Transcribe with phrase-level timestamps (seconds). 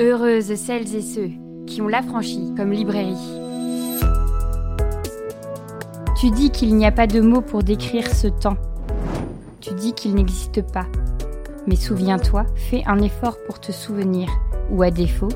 [0.00, 1.28] Heureuses celles et ceux
[1.66, 3.18] qui ont l'affranchi comme librairie.
[6.18, 8.56] Tu dis qu'il n'y a pas de mots pour décrire ce temps.
[9.60, 10.86] Tu dis qu'il n'existe pas.
[11.66, 14.30] Mais souviens-toi, fais un effort pour te souvenir,
[14.70, 15.28] ou à défaut,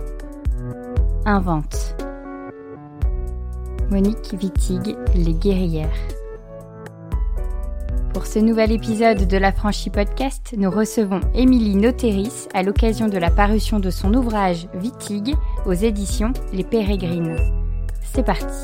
[1.26, 1.94] invente.
[3.90, 5.90] Monique Wittig, Les guerrières.
[8.14, 13.18] Pour ce nouvel épisode de la Franchie Podcast, nous recevons Émilie Noteris à l'occasion de
[13.18, 15.34] la parution de son ouvrage Wittig
[15.66, 17.36] aux éditions Les Pérégrines.
[18.04, 18.54] C'est parti.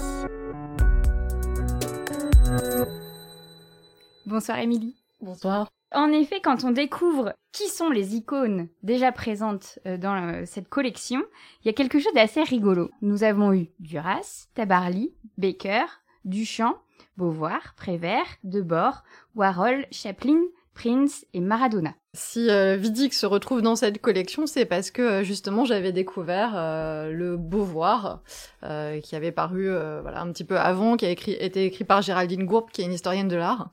[4.24, 4.94] Bonsoir Émilie.
[5.20, 5.68] Bonsoir.
[5.92, 10.68] En effet, quand on découvre qui sont les icônes déjà présentes euh, dans euh, cette
[10.68, 11.24] collection,
[11.64, 12.88] il y a quelque chose d'assez rigolo.
[13.02, 15.86] Nous avons eu Duras, Tabarly, Baker,
[16.24, 16.76] Duchamp,
[17.16, 19.02] Beauvoir, Prévert, Debord,
[19.34, 20.40] Warhol, Chaplin,
[20.74, 21.94] Prince et Maradona.
[22.12, 27.12] Si euh, se retrouve dans cette collection, c'est parce que euh, justement j'avais découvert euh,
[27.12, 28.20] le Beauvoir,
[28.64, 29.70] euh, qui avait paru
[30.02, 32.84] voilà un petit peu avant, qui a écrit, été écrit par Géraldine Gourbe, qui est
[32.84, 33.70] une historienne de l'art.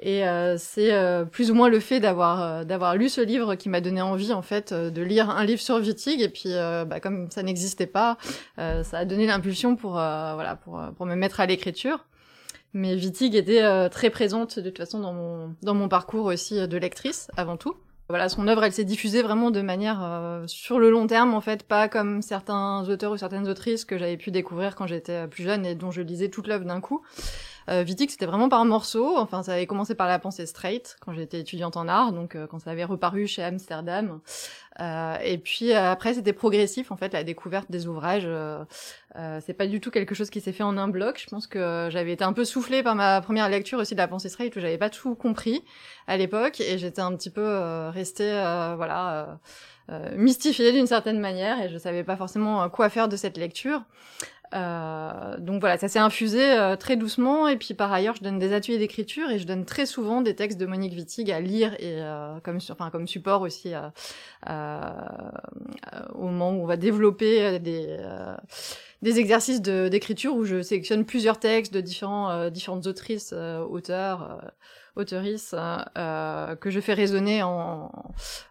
[0.00, 0.22] Et
[0.58, 0.92] c'est
[1.32, 4.42] plus ou moins le fait d'avoir d'avoir lu ce livre qui m'a donné envie en
[4.42, 6.20] fait de lire un livre sur Wittig.
[6.20, 6.50] Et puis
[6.86, 8.16] bah, comme ça n'existait pas,
[8.56, 12.06] ça a donné l'impulsion pour voilà pour pour me mettre à l'écriture.
[12.74, 16.58] Mais Wittig était euh, très présente de toute façon dans mon, dans mon parcours aussi
[16.58, 17.74] euh, de lectrice avant tout.
[18.10, 21.42] Voilà, son œuvre, elle s'est diffusée vraiment de manière euh, sur le long terme, en
[21.42, 25.42] fait, pas comme certains auteurs ou certaines autrices que j'avais pu découvrir quand j'étais plus
[25.42, 27.02] jeune et dont je lisais toute l'œuvre d'un coup.
[27.68, 29.16] Euh, Wittig, c'était vraiment par morceaux.
[29.16, 32.58] Enfin, ça avait commencé par la pensée straight quand j'étais étudiante en art, donc quand
[32.58, 34.20] ça avait reparu chez Amsterdam.
[34.80, 38.26] Euh, et puis euh, après, c'était progressif en fait la découverte des ouvrages.
[38.26, 38.64] Euh,
[39.44, 41.20] c'est pas du tout quelque chose qui s'est fait en un bloc.
[41.20, 44.06] Je pense que j'avais été un peu soufflée par ma première lecture aussi de la
[44.08, 45.64] pensée straight où j'avais pas tout compris
[46.06, 48.30] à l'époque et j'étais un petit peu restée
[48.76, 49.40] voilà
[50.14, 53.82] mystifiée d'une certaine manière et je savais pas forcément quoi faire de cette lecture.
[54.54, 57.48] Euh, donc voilà, ça s'est infusé euh, très doucement.
[57.48, 60.34] Et puis par ailleurs, je donne des ateliers d'écriture et je donne très souvent des
[60.34, 62.58] textes de Monique Wittig à lire et euh, comme,
[62.92, 63.72] comme support aussi
[66.14, 67.98] au moment où on va développer des,
[69.02, 74.40] des exercices d'écriture où je sélectionne plusieurs textes de différents, différentes autrices, auteurs
[74.98, 75.54] auteurices
[75.96, 77.90] euh, que je fais résonner en,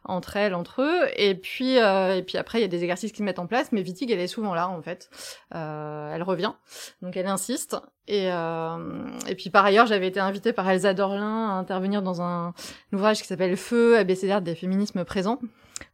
[0.03, 1.07] entre elles, entre eux.
[1.15, 3.47] Et puis, euh, et puis après, il y a des exercices qui se mettent en
[3.47, 5.09] place, mais Wittig, elle est souvent là, en fait.
[5.55, 6.53] Euh, elle revient,
[7.01, 7.77] donc elle insiste.
[8.09, 12.53] Et, et puis par ailleurs, j'avais été invitée par Elsa Dorlin à intervenir dans un,
[12.93, 15.39] ouvrage qui s'appelle Feu, abécédaire des féminismes présents,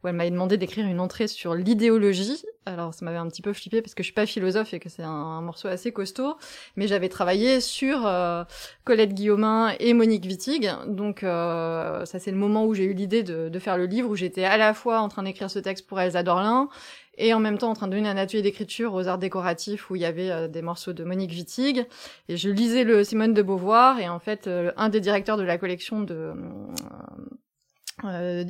[0.02, 2.44] où elle m'avait demandé d'écrire une entrée sur l'idéologie.
[2.66, 4.88] Alors ça m'avait un petit peu flippé parce que je suis pas philosophe et que
[4.88, 6.36] c'est un, morceau assez costaud,
[6.76, 8.44] mais j'avais travaillé sur euh,
[8.84, 10.70] Colette Guillaumin et Monique Wittig.
[10.86, 14.08] Donc euh, ça c'est le moment où j'ai eu l'idée de, de, faire le livre,
[14.10, 16.68] où j'étais à la fois en train d'écrire ce texte pour Elsa Dorlin
[17.16, 19.96] et en même temps en train de donner un atelier d'écriture aux arts décoratifs où
[19.96, 21.86] il y avait euh, des morceaux de Monique Wittig
[22.28, 25.58] et je lisais le Simone de Beauvoir et en fait un des directeurs de la
[25.58, 26.34] collection de euh,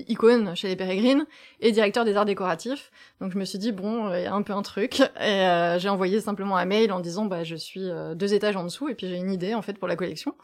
[0.08, 1.26] icône chez les Pérégrines
[1.60, 2.90] et directeur des arts décoratifs.
[3.20, 5.78] Donc je me suis dit bon, il y a un peu un truc et euh,
[5.78, 8.88] j'ai envoyé simplement un mail en disant bah je suis euh, deux étages en dessous
[8.88, 10.34] et puis j'ai une idée en fait pour la collection.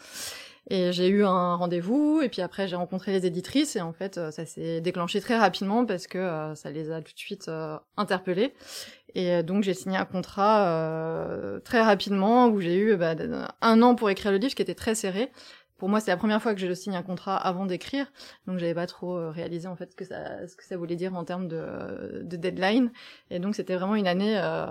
[0.69, 4.19] Et j'ai eu un rendez-vous et puis après j'ai rencontré les éditrices et en fait
[4.19, 7.51] euh, ça s'est déclenché très rapidement parce que ça les a tout de suite
[7.97, 8.55] interpellés.
[9.15, 13.17] Et donc j'ai signé un contrat très rapidement où j'ai eu bah,
[13.61, 15.33] un an pour écrire le livre qui était très serré
[15.81, 18.13] pour moi, c'est la première fois que je signe un contrat avant d'écrire,
[18.47, 21.49] donc j'avais pas trop euh, réalisé en fait ce que ça, voulait dire en termes
[21.49, 22.93] de, de deadline.
[23.31, 24.67] Et donc c'était vraiment une année euh,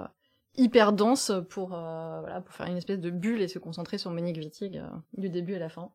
[0.55, 4.11] hyper dense pour euh, voilà pour faire une espèce de bulle et se concentrer sur
[4.11, 4.79] Monique Wittig
[5.17, 5.91] du début à la fin.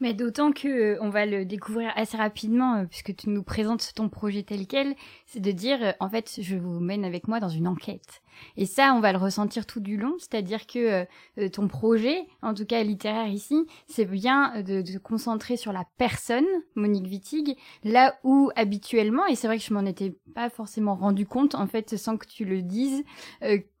[0.00, 3.92] Mais d'autant que euh, on va le découvrir assez rapidement euh, puisque tu nous présentes
[3.94, 4.94] ton projet tel quel,
[5.26, 8.22] c'est de dire euh, en fait je vous mène avec moi dans une enquête.
[8.58, 11.06] Et ça on va le ressentir tout du long, c'est-à-dire que
[11.48, 16.44] ton projet, en tout cas littéraire ici, c'est bien de, se concentrer sur la personne
[16.74, 21.24] Monique Wittig, là où habituellement et c'est vrai que je m'en étais pas forcément rendu
[21.26, 23.04] compte en fait sans que tu le dises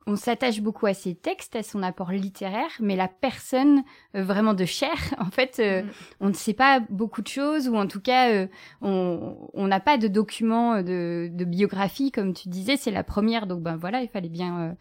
[0.08, 3.82] on s'attache beaucoup à ses textes, à son apport littéraire, mais la personne
[4.14, 5.88] euh, vraiment de chair, en fait, euh, mm.
[6.20, 8.46] on ne sait pas beaucoup de choses, ou en tout cas, euh,
[8.82, 13.62] on n'a pas de documents de, de, biographie, comme tu disais, c'est la première, donc
[13.62, 14.76] ben voilà, il fallait bien,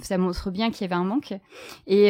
[0.00, 1.34] ça montre bien qu'il y avait un manque.
[1.86, 2.06] Et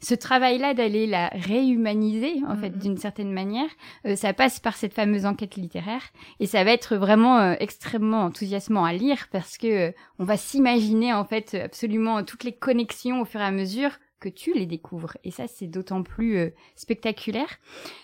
[0.00, 2.78] ce travail-là d'aller la réhumaniser, en fait, mm.
[2.78, 3.68] d'une certaine manière,
[4.16, 6.02] ça passe par cette fameuse enquête littéraire,
[6.38, 11.24] et ça va être vraiment extrêmement enthousiasmant à lire, parce que on va s'imaginer, en
[11.24, 15.16] fait, absolument toutes les connexions au fur et à mesure que tu les découvres.
[15.24, 17.48] Et ça, c'est d'autant plus euh, spectaculaire.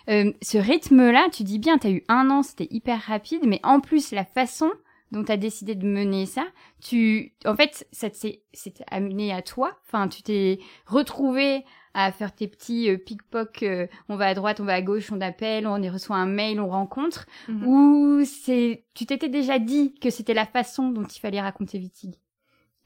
[0.08, 3.60] Euh, ce rythme-là, tu dis bien, tu as eu un an, c'était hyper rapide, mais
[3.62, 4.70] en plus, la façon
[5.12, 6.46] dont tu as décidé de mener ça,
[6.80, 8.42] tu, en fait, ça s'est
[8.90, 9.78] amené à toi.
[9.86, 11.64] Enfin, tu t'es retrouvé
[11.94, 15.10] à faire tes petits euh, pickpock, euh, on va à droite, on va à gauche,
[15.12, 17.66] on appelle, on y reçoit un mail, on rencontre, mhm.
[17.66, 22.16] ou c'est, tu t'étais déjà dit que c'était la façon dont il fallait raconter Wittig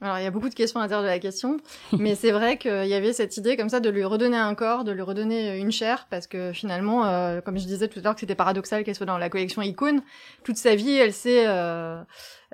[0.01, 1.57] alors, il y a beaucoup de questions à l'intérieur de la question,
[1.97, 4.83] mais c'est vrai qu'il y avait cette idée comme ça de lui redonner un corps,
[4.83, 8.15] de lui redonner une chair, parce que finalement, euh, comme je disais tout à l'heure
[8.15, 10.01] que c'était paradoxal qu'elle soit dans la collection Icône,
[10.43, 11.45] toute sa vie, elle s'est...
[11.47, 12.01] Euh,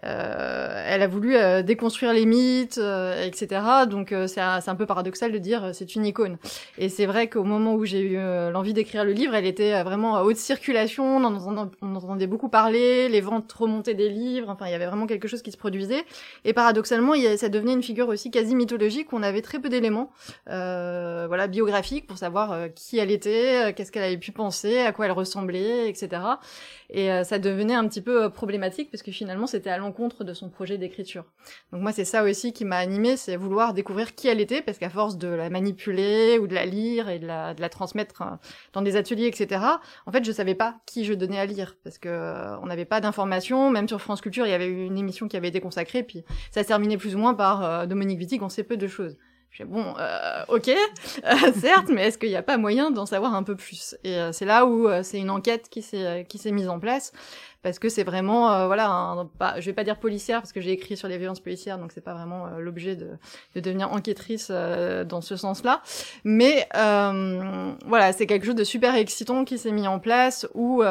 [0.04, 3.62] elle a voulu euh, déconstruire les mythes, euh, etc.
[3.90, 6.38] Donc c'est un, un, peu paradoxal de dire c'est une icône.
[6.78, 8.16] Et c'est vrai qu'au moment où j'ai eu
[8.52, 13.10] l'envie d'écrire le livre, elle était vraiment à haute circulation, on en, entendait beaucoup parler,
[13.10, 16.04] les ventes remontaient des livres, enfin il y avait vraiment quelque chose qui se produisait.
[16.46, 20.12] Et paradoxalement, ça devenait une figure aussi quasi mythologique, on avait très peu d'éléments
[20.46, 25.12] voilà, biographiques pour savoir qui elle était, qu'est-ce qu'elle avait pu penser, à quoi elle
[25.12, 26.22] ressemblait, etc.
[26.90, 30.50] Et ça devenait un petit peu problématique, parce que finalement c'était à l'encontre de son
[30.50, 31.26] projet d'écriture.
[31.72, 34.78] Donc moi, c'est ça aussi qui m'a animée, c'est vouloir découvrir qui elle était, parce
[34.78, 38.22] qu'à force de la manipuler ou de la lire et de la, de la transmettre
[38.22, 38.36] euh,
[38.74, 39.62] dans des ateliers, etc.,
[40.06, 42.86] en fait, je savais pas qui je donnais à lire, parce que euh, on n'avait
[42.86, 43.70] pas d'informations.
[43.70, 46.24] Même sur France Culture, il y avait eu une émission qui avait été consacrée, puis
[46.52, 49.18] ça terminait plus ou moins par euh, Dominique Wittig, on sait peu de choses.
[49.58, 50.70] Je bon, euh, ok,
[51.60, 53.96] certes, mais est-ce qu'il n'y a pas moyen d'en savoir un peu plus?
[54.04, 57.12] Et c'est là où c'est une enquête qui s'est qui s'est mise en place
[57.68, 60.62] parce que c'est vraiment euh, voilà un, pas, je vais pas dire policière parce que
[60.62, 63.10] j'ai écrit sur les violences policières donc c'est pas vraiment euh, l'objet de,
[63.56, 65.82] de, devenir enquêtrice euh, dans ce sens-là.
[66.24, 70.82] Mais voilà c'est quelque chose de super excitant qui s'est mis en place où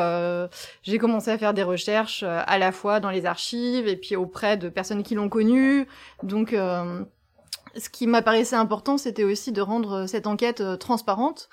[0.83, 4.57] j'ai commencé à faire des recherches à la fois dans les archives et puis auprès
[4.57, 5.87] de personnes qui l'ont connu.
[6.23, 6.55] Donc
[7.79, 11.49] ce qui m'apparaissait important, c'était aussi de rendre cette enquête transparente,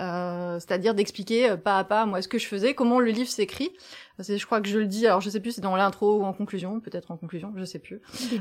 [0.00, 3.72] euh, c'est-à-dire d'expliquer pas à pas moi ce que je faisais, comment le livre s'écrit,
[4.18, 6.24] je crois que je le dis, alors je sais plus si c'est dans l'intro ou
[6.24, 8.00] en conclusion, peut-être en conclusion, je sais plus,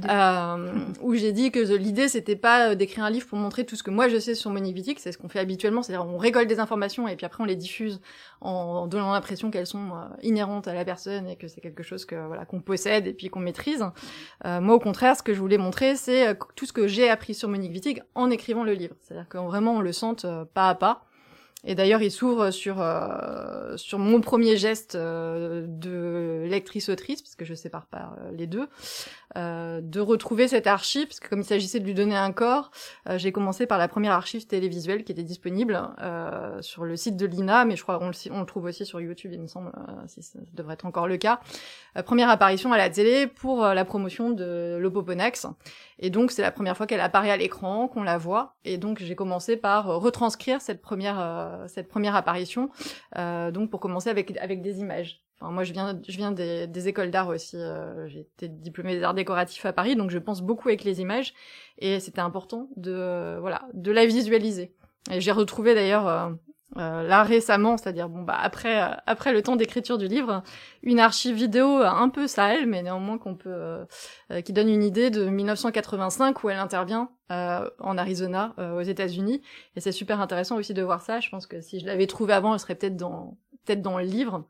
[0.10, 3.84] euh, où j'ai dit que l'idée c'était pas d'écrire un livre pour montrer tout ce
[3.84, 6.48] que moi je sais sur Monique Wittig, c'est ce qu'on fait habituellement, c'est-à-dire on récolte
[6.48, 8.00] des informations et puis après on les diffuse
[8.42, 12.06] en donnant l'impression qu'elles sont euh, inhérentes à la personne et que c'est quelque chose
[12.06, 13.84] que voilà qu'on possède et puis qu'on maîtrise.
[14.46, 17.10] Euh, moi au contraire, ce que je voulais montrer, c'est euh, tout ce que j'ai
[17.10, 20.70] appris sur Monique Wittig en écrivant le livre, c'est-à-dire que vraiment on le sente pas
[20.70, 21.07] à pas.
[21.64, 27.46] Et d'ailleurs, il s'ouvre sur euh, sur mon premier geste euh, de lectrice-autrice, parce que
[27.46, 28.68] je sépare pas euh, les deux,
[29.38, 32.70] euh, de retrouver cette archive, parce que comme il s'agissait de lui donner un corps,
[33.10, 35.82] euh, j'ai commencé par la première archive télévisuelle qui était disponible
[36.62, 39.02] sur le site de l'INA, mais je crois qu'on le, on le trouve aussi sur
[39.02, 39.72] YouTube, il me semble,
[40.08, 41.40] si ça devrait être encore le cas.
[42.06, 45.48] première apparition à la télé pour la promotion de l'Opoponax.
[46.00, 48.56] Et donc c'est la première fois qu'elle apparaît à l'écran, qu'on la voit.
[48.64, 51.18] Et donc j'ai commencé par retranscrire cette première
[51.68, 52.70] cette première apparition,
[53.16, 57.12] donc pour commencer avec avec des images moi, je viens, je viens des, des écoles
[57.12, 57.58] d'art aussi.
[57.58, 61.00] Euh, j'ai été diplômée des arts décoratifs à Paris, donc je pense beaucoup avec les
[61.00, 61.34] images.
[61.78, 64.74] Et c'était important de, euh, voilà, de la visualiser.
[65.12, 66.36] Et j'ai retrouvé d'ailleurs
[66.78, 70.44] euh, euh là récemment, c'est-à-dire bon bah après après le temps d'écriture du livre,
[70.84, 73.86] une archive vidéo un peu sale, mais néanmoins qu'on peut
[74.46, 79.42] qui donne une idée de 1985 où elle intervient en Arizona aux États-Unis.
[79.76, 81.20] Et c'est super intéressant aussi de voir ça.
[81.20, 84.06] Je pense que si je l'avais trouvé avant, elle serait peut-être dans peut-être dans le
[84.06, 84.46] livre.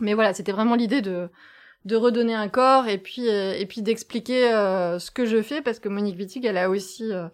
[0.00, 1.30] Mais voilà, c'était vraiment l'idée de
[1.86, 5.62] de redonner un corps et puis euh, et puis d'expliquer euh, ce que je fais
[5.62, 7.28] parce que Monique Wittig elle a aussi euh,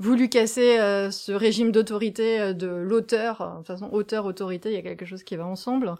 [0.00, 4.74] voulu casser euh, ce régime d'autorité euh, de l'auteur, euh, de toute façon auteur-autorité, il
[4.74, 5.94] y a quelque chose qui va ensemble,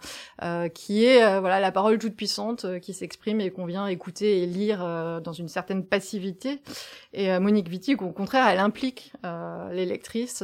[0.73, 4.79] qui est voilà la parole toute puissante qui s'exprime et qu'on vient écouter et lire
[5.21, 6.61] dans une certaine passivité.
[7.13, 9.13] Et Monique Wittig, au contraire, elle implique
[9.71, 10.43] les lectrices,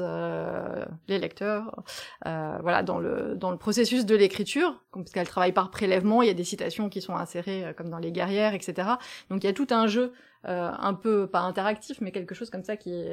[1.08, 1.84] les lecteurs,
[2.24, 6.32] voilà dans le dans le processus de l'écriture, parce qu'elle travaille par prélèvement, il y
[6.32, 8.88] a des citations qui sont insérées comme dans les guerrières, etc.
[9.30, 10.14] Donc il y a tout un jeu
[10.46, 13.04] euh, un peu pas interactif, mais quelque chose comme ça qui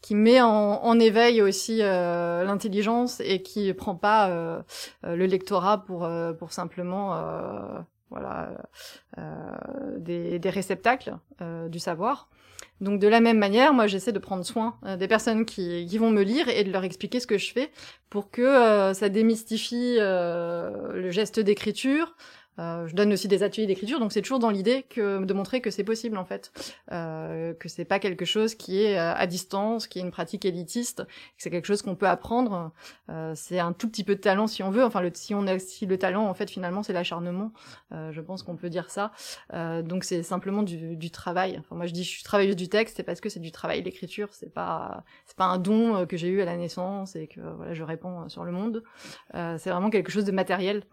[0.00, 4.62] qui met en, en éveil aussi euh, l'intelligence et qui prend pas euh,
[5.02, 7.18] le lectorat pour pour simplement
[8.10, 8.50] voilà
[9.96, 11.16] des, des réceptacles
[11.68, 12.28] du savoir.
[12.80, 16.10] Donc de la même manière, moi j'essaie de prendre soin des personnes qui, qui, vont
[16.10, 17.70] me lire et de leur expliquer ce que je fais
[18.10, 22.14] pour que ça démystifie le geste d'écriture,
[22.58, 25.60] euh, je donne aussi des ateliers d'écriture, donc c'est toujours dans l'idée que de montrer
[25.60, 26.52] que c'est possible en fait,
[26.92, 30.44] euh, que c'est pas quelque chose qui est euh, à distance, qui est une pratique
[30.44, 32.72] élitiste, que c'est quelque chose qu'on peut apprendre.
[33.10, 34.84] Euh, c'est un tout petit peu de talent si on veut.
[34.84, 37.52] Enfin, le, si on a si le talent en fait finalement c'est l'acharnement.
[37.92, 39.12] Euh, je pense qu'on peut dire ça.
[39.52, 41.56] Donc c'est simplement du, du, travail.
[41.58, 43.82] Enfin, moi je dis je suis travailleuse du texte, c'est parce que c'est du travail
[43.82, 44.28] l'écriture.
[44.32, 47.74] C'est pas c'est pas un don que j'ai eu à la naissance et que voilà
[47.74, 48.82] je réponds sur le monde.
[49.32, 50.84] c'est vraiment quelque chose de matériel.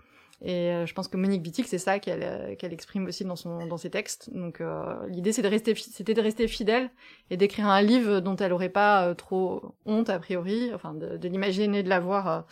[0.43, 3.77] Et je pense que Monique Wittig, c'est ça qu'elle qu'elle exprime aussi dans son dans
[3.77, 4.31] ses textes.
[4.33, 4.61] Donc
[5.07, 6.89] l'idée c'est de rester c'était de rester fidèle
[7.29, 11.27] et d'écrire un livre dont elle aurait pas trop honte a priori, enfin de, de
[11.27, 12.45] l'imaginer, de l'avoir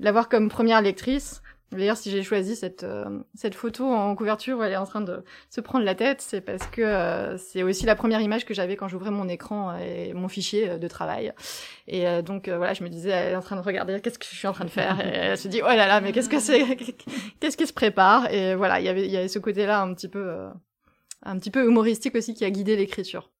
[0.00, 4.62] l'avoir comme première lectrice D'ailleurs, si j'ai choisi cette, euh, cette photo en couverture où
[4.62, 7.86] elle est en train de se prendre la tête, c'est parce que euh, c'est aussi
[7.86, 11.32] la première image que j'avais quand j'ouvrais mon écran euh, et mon fichier de travail.
[11.88, 14.36] Et donc voilà, je me disais, elle est en train de regarder qu'est-ce que je
[14.36, 15.00] suis en train de faire?
[15.00, 16.76] Et elle se dit, oh là là, mais qu'est-ce que c'est?
[17.40, 18.32] Qu'est-ce qui se prépare?
[18.32, 20.48] Et voilà, il y avait, il y avait ce côté-là un petit peu,
[21.22, 23.30] un petit peu humoristique aussi qui a guidé l'écriture.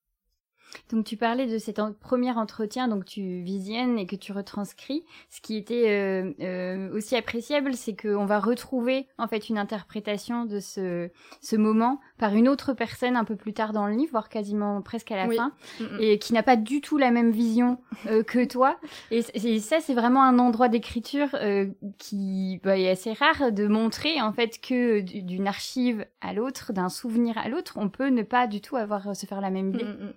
[0.91, 5.03] Donc tu parlais de cet premier entretien, donc tu visionnes et que tu retranscris.
[5.29, 10.45] Ce qui était euh, euh, aussi appréciable, c'est qu'on va retrouver en fait une interprétation
[10.45, 11.09] de ce,
[11.41, 14.81] ce moment par une autre personne un peu plus tard dans le livre, voire quasiment
[14.81, 15.97] presque à la fin, mm, mm.
[15.99, 18.77] et qui n'a pas du tout la même vision euh, que toi.
[19.11, 19.21] Et,
[19.59, 21.29] ça, c'est vraiment un endroit d'écriture
[21.97, 26.89] qui bah, est assez rare de montrer en fait que d'une archive à l'autre, d'un
[26.89, 29.83] souvenir à l'autre, on peut ne pas du tout avoir se faire la même idée.
[29.83, 30.13] Mm,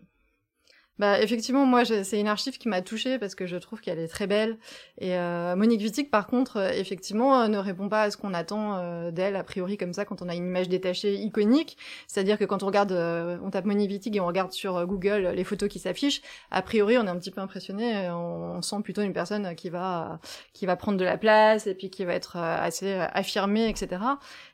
[1.01, 4.07] bah effectivement, moi c'est une archive qui m'a touchée parce que je trouve qu'elle est
[4.07, 4.59] très belle.
[4.99, 8.35] Et euh, Monique Wittig, par contre, euh, effectivement, euh, ne répond pas à ce qu'on
[8.35, 11.79] attend euh, d'elle a priori comme ça quand on a une image détachée iconique.
[12.07, 15.43] C'est-à-dire que quand on regarde, on tape Monique Wittig et on regarde sur Google les
[15.43, 18.11] photos qui s'affichent, a priori on est un petit peu impressionné.
[18.11, 20.21] On, on, sent plutôt une personne qui va
[20.53, 24.03] qui va prendre de la place et puis qui va être assez affirmée, etc.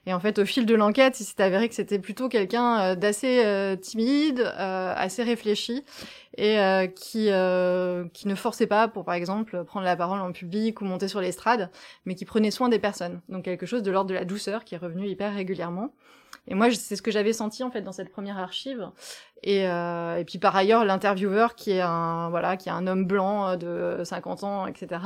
[0.07, 3.77] Et en fait, au fil de l'enquête, il s'est avéré que c'était plutôt quelqu'un d'assez
[3.83, 5.83] timide, assez réfléchi
[6.37, 10.33] et euh, qui euh, qui ne forçait pas pour par exemple prendre la parole en
[10.33, 11.71] public ou monter sur l'estrade,
[12.05, 13.21] mais qui prenait soin des personnes.
[13.29, 15.93] Donc quelque chose de l'ordre de la douceur qui est revenu hyper régulièrement.
[16.49, 18.91] Et moi, c'est ce que j'avais senti en fait dans cette première archive.
[19.43, 23.05] Et, euh, et puis par ailleurs, l'intervieweur qui est un voilà, qui est un homme
[23.05, 25.01] blanc euh, de 50 ans, etc.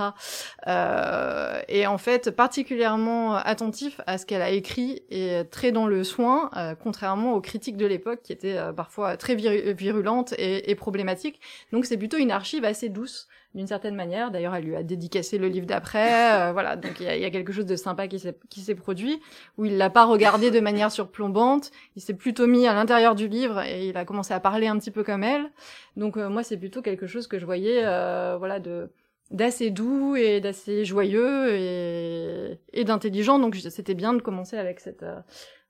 [0.66, 6.04] Euh, est en fait particulièrement attentif à ce qu'elle a écrit et très dans le
[6.04, 10.74] soin, euh, contrairement aux critiques de l'époque qui étaient euh, parfois très virulentes et, et
[10.74, 11.40] problématiques.
[11.72, 14.30] Donc c'est plutôt une archive assez douce d'une certaine manière.
[14.30, 16.40] D'ailleurs, elle lui a dédicacé le livre d'après.
[16.40, 19.20] Euh, voilà, donc il y, a, quelque chose de sympa qui s'est produit,
[19.58, 21.70] où il l'a pas regardé de manière surplombante.
[21.96, 24.78] Il s'est plutôt mis à l'intérieur du livre et il a commencé à parler un
[24.78, 25.50] petit peu comme elle.
[25.96, 28.90] Donc euh, moi, c'est plutôt quelque chose que je voyais, euh, voilà, de
[29.30, 33.38] d'assez doux et d'assez joyeux et, et d'intelligent.
[33.38, 35.04] Donc c'était bien de commencer avec cette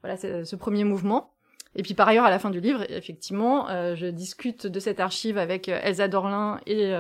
[0.02, 1.34] voilà ce, premier mouvement.
[1.75, 5.37] Et puis par ailleurs, à la fin du livre, effectivement, je discute de cette archive
[5.37, 6.94] avec Elsa Dorlin et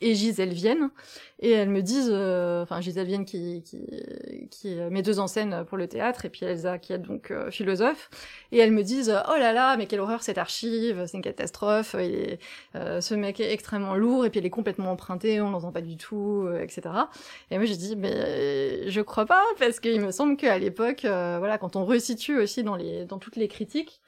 [0.00, 0.90] et Gisèle Vienne.
[1.40, 3.78] Et elles me disent euh, enfin Gisèle Vienne qui qui
[4.50, 7.52] qui met deux en scène pour le théâtre et puis Elsa qui est donc euh,
[7.52, 8.10] philosophe.
[8.50, 11.94] Et elles me disent oh là là mais quelle horreur cette archive c'est une catastrophe
[11.94, 12.40] et
[12.74, 15.80] euh, ce mec est extrêmement lourd et puis elle est complètement empruntée on l'entend pas
[15.80, 16.90] du tout etc
[17.52, 21.56] et moi j'ai dit mais je crois pas parce qu'il me semble qu'à l'époque voilà
[21.58, 24.00] quand on resitue aussi dans les dans toutes les critiques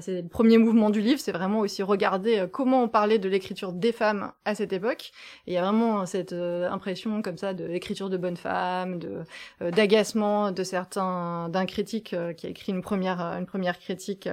[0.00, 3.72] c'est le premier mouvement du livre c'est vraiment aussi regarder comment on parlait de l'écriture
[3.72, 5.12] des femmes à cette époque
[5.46, 9.22] il y a vraiment cette euh, impression comme ça de l'écriture de bonne femme, de
[9.62, 14.28] euh, d'agacement de certains d'un critique euh, qui a écrit une première une première critique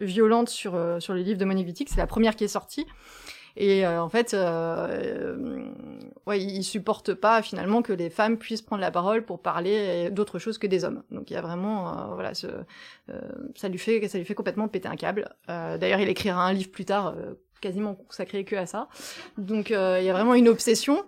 [0.00, 1.88] violente sur sur le livre de Monique.
[1.88, 2.86] C'est la première qui est sortie.
[3.58, 5.70] Et en fait, euh,
[6.26, 10.38] ouais, il supporte pas finalement que les femmes puissent prendre la parole pour parler d'autre
[10.38, 11.02] chose que des hommes.
[11.10, 14.96] Donc il y a vraiment, voilà, ça lui fait, ça lui fait complètement péter un
[14.96, 15.34] câble.
[15.48, 17.14] D'ailleurs, il écrira un livre plus tard
[17.60, 18.88] quasiment consacré que à ça.
[19.38, 21.04] Donc euh, il y a vraiment une obsession.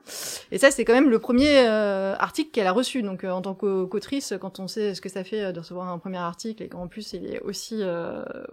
[0.50, 3.02] Et ça, c'est quand même le premier euh, article qu'elle a reçu.
[3.02, 5.98] Donc euh, en tant qu'autrice, quand on sait ce que ça fait de recevoir un
[5.98, 7.82] premier article et qu'en plus il est aussi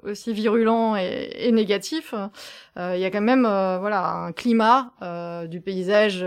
[0.04, 2.14] aussi virulent et, et négatif,
[2.78, 4.92] il y a quand même voilà un climat
[5.48, 6.26] du paysage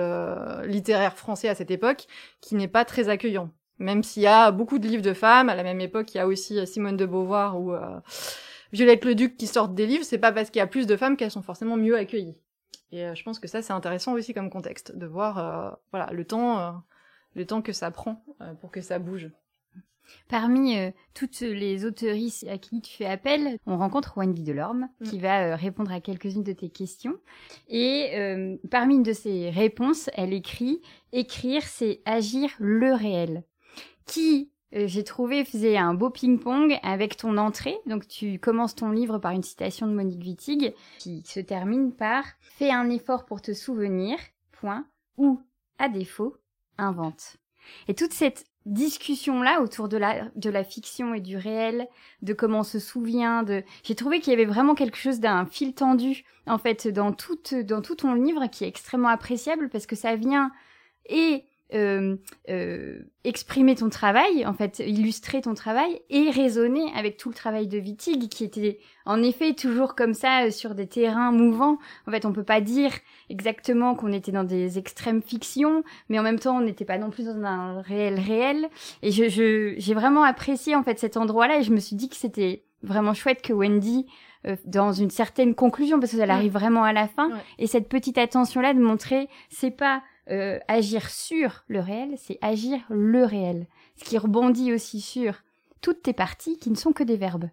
[0.65, 2.07] littéraire français à cette époque
[2.41, 3.51] qui n'est pas très accueillant.
[3.79, 6.21] Même s'il y a beaucoup de livres de femmes, à la même époque, il y
[6.21, 7.75] a aussi Simone de Beauvoir ou
[8.73, 10.97] Violette le Duc qui sortent des livres, c'est pas parce qu'il y a plus de
[10.97, 12.41] femmes qu'elles sont forcément mieux accueillies.
[12.93, 16.11] Et euh, je pense que ça c'est intéressant aussi comme contexte de voir euh, voilà
[16.13, 16.71] le temps euh,
[17.35, 18.25] le temps que ça prend
[18.61, 19.31] pour que ça bouge.
[20.29, 20.75] Parmi
[21.13, 25.05] toutes les autoristes à qui tu fais appel, on rencontre Wendy Delorme mm.
[25.05, 27.15] qui va répondre à quelques-unes de tes questions.
[27.69, 30.81] Et parmi une de ses réponses, elle écrit
[31.13, 33.45] Écrire, c'est agir le réel.
[34.07, 37.77] Qui euh, j'ai trouvé faisait un beau ping-pong avec ton entrée.
[37.87, 42.25] Donc tu commences ton livre par une citation de Monique Wittig qui se termine par
[42.41, 44.19] Fais un effort pour te souvenir,
[44.53, 45.41] point, ou,
[45.79, 46.37] à défaut,
[46.77, 47.37] invente.
[47.87, 51.89] Et toute cette discussion-là autour de la, de la fiction et du réel,
[52.23, 55.47] de comment on se souvient, de, j'ai trouvé qu'il y avait vraiment quelque chose d'un
[55.47, 59.87] fil tendu, en fait, dans tout, dans tout ton livre qui est extrêmement appréciable parce
[59.87, 60.51] que ça vient
[61.07, 61.45] et
[61.75, 62.17] euh,
[62.49, 67.67] euh, exprimer ton travail, en fait, illustrer ton travail et raisonner avec tout le travail
[67.67, 71.79] de Wittig qui était en effet toujours comme ça euh, sur des terrains mouvants.
[72.07, 72.93] En fait, on peut pas dire
[73.29, 77.11] exactement qu'on était dans des extrêmes fictions, mais en même temps, on n'était pas non
[77.11, 78.69] plus dans un réel réel.
[79.03, 82.09] Et je, je, j'ai vraiment apprécié en fait cet endroit-là et je me suis dit
[82.09, 84.07] que c'était vraiment chouette que Wendy
[84.47, 88.19] euh, dans une certaine conclusion parce qu'elle arrive vraiment à la fin et cette petite
[88.19, 93.67] attention là de montrer c'est pas euh, agir sur le réel, c'est agir le réel.
[93.97, 95.35] Ce qui rebondit aussi sur
[95.81, 97.49] toutes tes parties qui ne sont que des verbes.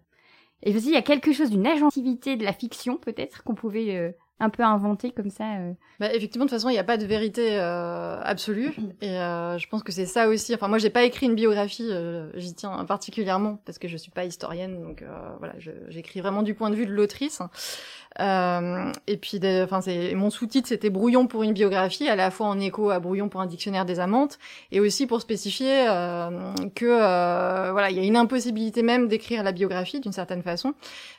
[0.62, 3.96] Et aussi, il y a quelque chose d'une agentivité de la fiction, peut-être, qu'on pouvait
[3.96, 5.56] euh, un peu inventer comme ça.
[5.58, 5.72] Euh.
[6.00, 8.72] Bah, effectivement, de toute façon, il n'y a pas de vérité absolue.
[9.00, 10.54] Et je pense que c'est ça aussi.
[10.54, 11.90] Enfin, moi, j'ai pas écrit une biographie,
[12.34, 15.04] j'y tiens particulièrement, parce que je suis pas historienne, donc
[15.38, 15.54] voilà,
[15.88, 17.40] j'écris vraiment du point de vue de l'autrice.
[18.20, 19.80] Euh, et puis, enfin,
[20.14, 23.40] mon sous-titre, c'était Brouillon pour une biographie, à la fois en écho à Brouillon pour
[23.40, 24.38] un dictionnaire des amantes,
[24.72, 26.30] et aussi pour spécifier euh,
[26.74, 30.74] que euh, voilà, il y a une impossibilité même d'écrire la biographie d'une certaine façon.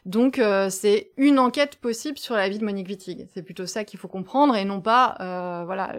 [0.06, 3.28] Donc, euh, c'est une enquête possible sur la vie de Monique Wittig.
[3.34, 5.94] C'est plutôt ça qu'il faut comprendre, et non pas euh, voilà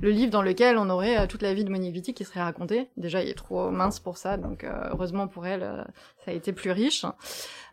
[0.00, 2.88] le, livre dans lequel on aurait toute la vie de Monique Wittig qui serait racontée.
[2.96, 5.84] Déjà, il est trop mince pour ça, donc heureusement pour elle,
[6.24, 7.04] ça a été plus riche.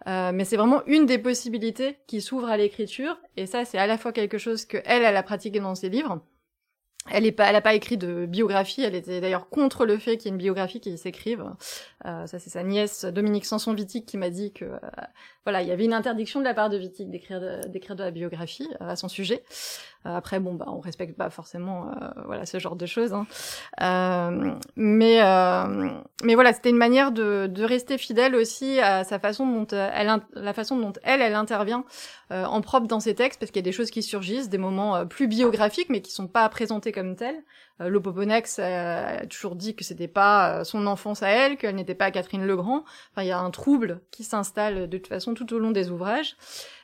[0.08, 3.88] Euh, mais c'est vraiment une des possibilités qui s'ouvre à l'écriture, et ça c'est à
[3.88, 6.22] la fois quelque chose que elle, elle a pratiqué dans ses livres.
[7.12, 8.82] Elle est pas, elle pas écrit de biographie.
[8.82, 11.44] Elle était d'ailleurs contre le fait qu'il y ait une biographie qui s'écrive.
[12.06, 14.78] Euh, ça c'est sa nièce Dominique Sanson Wittig qui m'a dit que euh,
[15.46, 18.04] voilà, il y avait une interdiction de la part de Wittig d'écrire de, d'écrire de
[18.04, 19.44] la biographie euh, à son sujet.
[20.06, 21.90] Euh, après, bon, bah, on respecte pas forcément,
[22.26, 23.14] voilà, ce genre de choses.
[23.14, 23.26] Hein.
[24.76, 25.20] mais,
[26.24, 30.22] mais voilà, c'était une manière de, de rester fidèle aussi à sa façon dont elle,
[30.34, 31.84] la façon dont elle, elle intervient
[32.30, 35.06] en propre dans ses textes, parce qu'il y a des choses qui surgissent, des moments
[35.06, 37.44] plus biographiques, mais qui sont pas présentés comme tels.
[37.80, 42.10] Euh, Lopoponex a toujours dit que c'était pas son enfance à elle, qu'elle n'était pas
[42.10, 42.84] Catherine Legrand.
[43.12, 45.92] Enfin, il y a un trouble qui s'installe de toute façon tout au long des
[45.92, 46.36] ouvrages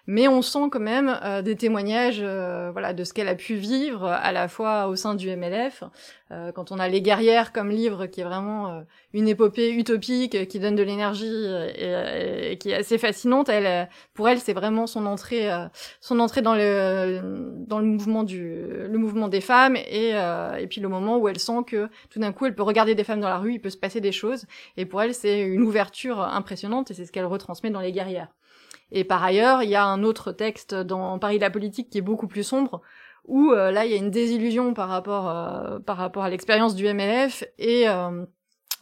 [0.05, 3.55] mais on sent quand même euh, des témoignages euh, voilà de ce qu'elle a pu
[3.55, 5.85] vivre à la fois au sein du MLF
[6.31, 10.59] euh, quand on a les guerrières comme livre qui est vraiment une épopée utopique qui
[10.59, 13.49] donne de l'énergie et, et, qui est assez fascinante.
[13.49, 15.49] Elle pour elle c'est vraiment son entrée
[16.01, 17.21] son entrée dans le
[17.67, 20.09] dans le mouvement du le mouvement des femmes et
[20.59, 23.03] et puis le moment où elle sent que tout d'un coup elle peut regarder des
[23.03, 24.45] femmes dans la rue il peut se passer des choses.
[24.75, 28.29] Et pour elle c'est une ouverture impressionnante et c'est ce qu'elle retransmet dans les guerrières
[28.93, 32.01] et par ailleurs, il y a un autre texte dans Paris la politique qui est
[32.01, 32.81] beaucoup plus sombre,
[33.25, 36.75] où euh, là, il y a une désillusion par rapport, euh, par rapport à l'expérience
[36.75, 38.23] du MLF et euh,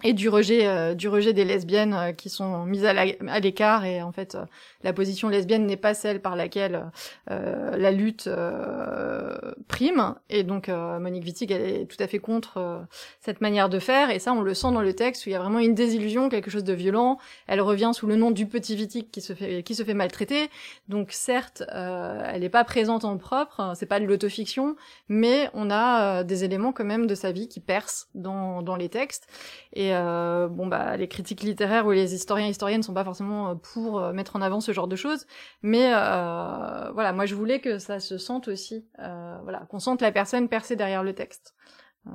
[0.03, 3.85] et du rejet euh, du rejet des lesbiennes euh, qui sont mises à l'écart.
[3.85, 4.45] Et en fait euh,
[4.83, 6.91] la position lesbienne n'est pas celle par laquelle
[7.27, 8.29] la lutte
[9.67, 10.15] prime.
[10.29, 12.85] Et donc Monique Wittig elle est tout à fait contre
[13.19, 14.09] cette manière de faire.
[14.09, 16.29] Et ça on le sent dans le texte où il y a vraiment une désillusion
[16.29, 17.19] quelque chose de violent.
[17.47, 20.49] Elle revient sous le nom du petit Wittig qui se fait qui se fait maltraiter.
[20.89, 24.75] Donc certes elle n'est pas présente en propre c'est pas de l'autofiction
[25.09, 28.89] mais on a des éléments quand même de sa vie qui percent dans dans les
[28.89, 29.27] textes.
[29.73, 33.49] Et euh, bon bah les critiques littéraires ou les historiens et historiennes sont pas forcément
[33.49, 35.25] euh, pour euh, mettre en avant ce genre de choses,
[35.61, 40.11] mais euh, voilà, moi je voulais que ça se sente aussi, voilà, qu'on sente la
[40.11, 41.55] personne percée derrière le texte.
[42.07, 42.11] Euh,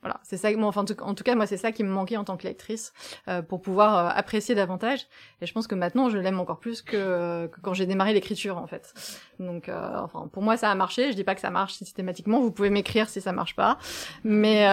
[0.00, 0.50] voilà, c'est ça.
[0.56, 2.92] Moi, enfin, en tout, cas, moi, c'est ça qui me manquait en tant que lectrice
[3.28, 5.06] euh, pour pouvoir euh, apprécier davantage.
[5.40, 8.58] Et je pense que maintenant, je l'aime encore plus que, que quand j'ai démarré l'écriture,
[8.58, 8.94] en fait.
[9.38, 11.10] Donc, enfin, pour moi, ça a marché.
[11.10, 12.40] Je dis pas que ça marche systématiquement.
[12.40, 13.78] Vous pouvez m'écrire si ça marche pas.
[14.24, 14.66] Mais,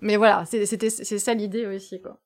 [0.00, 2.18] mais voilà, c'était, c'est ça l'idée aussi, quoi.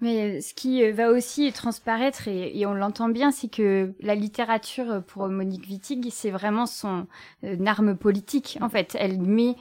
[0.00, 4.90] Mais ce qui euh, va aussi transparaître, et, on l'entend bien, c'est que la littérature
[4.90, 7.06] euh, pour Monique Wittig, c'est vraiment son
[7.44, 8.58] euh, arme politique.
[8.60, 9.54] En fait, elle met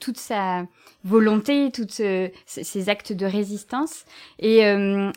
[0.00, 0.66] toute sa
[1.04, 2.02] volonté, tous
[2.46, 4.04] ses actes de résistance.
[4.38, 4.60] Et,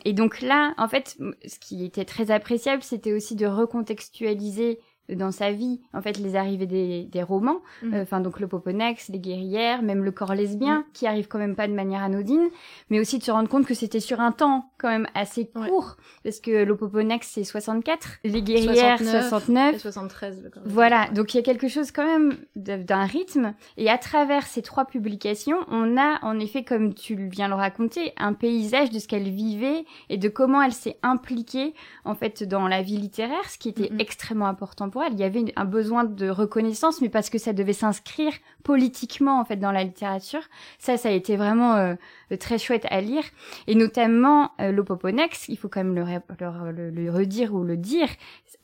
[0.04, 4.78] et donc là, en fait, ce qui était très appréciable, c'était aussi de recontextualiser
[5.14, 7.94] dans sa vie, en fait, les arrivées des, des romans, mhm.
[7.94, 10.84] euh, enfin donc le Poponex, les guerrières, même le corps lesbien, mhm.
[10.92, 12.48] qui arrive quand même pas de manière anodine,
[12.90, 15.96] mais aussi de se rendre compte que c'était sur un temps quand même assez court,
[16.24, 20.50] parce que le Poponex c'est 64, les guerrières 69, 73.
[20.64, 24.62] voilà, donc il y a quelque chose quand même d'un rythme, et à travers ces
[24.62, 29.08] trois publications, on a en effet, comme tu viens le raconter, un paysage de ce
[29.08, 33.58] qu'elle vivait et de comment elle s'est impliquée en fait dans la vie littéraire, ce
[33.58, 34.00] qui était mhm.
[34.00, 37.72] extrêmement important pour Il y avait un besoin de reconnaissance, mais parce que ça devait
[37.72, 40.42] s'inscrire politiquement en fait dans la littérature.
[40.78, 41.94] Ça, ça a été vraiment euh,
[42.38, 43.24] très chouette à lire,
[43.66, 45.48] et notamment euh, l'Opoponex.
[45.48, 48.08] Il faut quand même le, le, redire ou le dire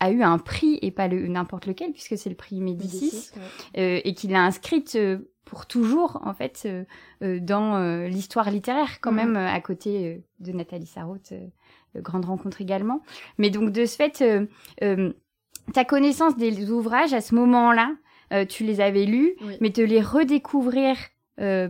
[0.01, 3.31] a eu un prix et pas le n'importe lequel puisque c'est le prix Médicis,
[3.77, 4.97] euh, et qu'il a inscrite
[5.45, 6.69] pour toujours en fait
[7.21, 9.17] dans l'histoire littéraire quand mmh.
[9.17, 11.33] même à côté de Nathalie Sarraute
[11.97, 13.03] grande rencontre également.
[13.39, 14.47] Mais donc de ce fait, euh,
[14.83, 15.13] euh,
[15.73, 17.93] ta connaissance des ouvrages à ce moment-là,
[18.33, 20.97] euh, tu les avais lus, mais te les redécouvrir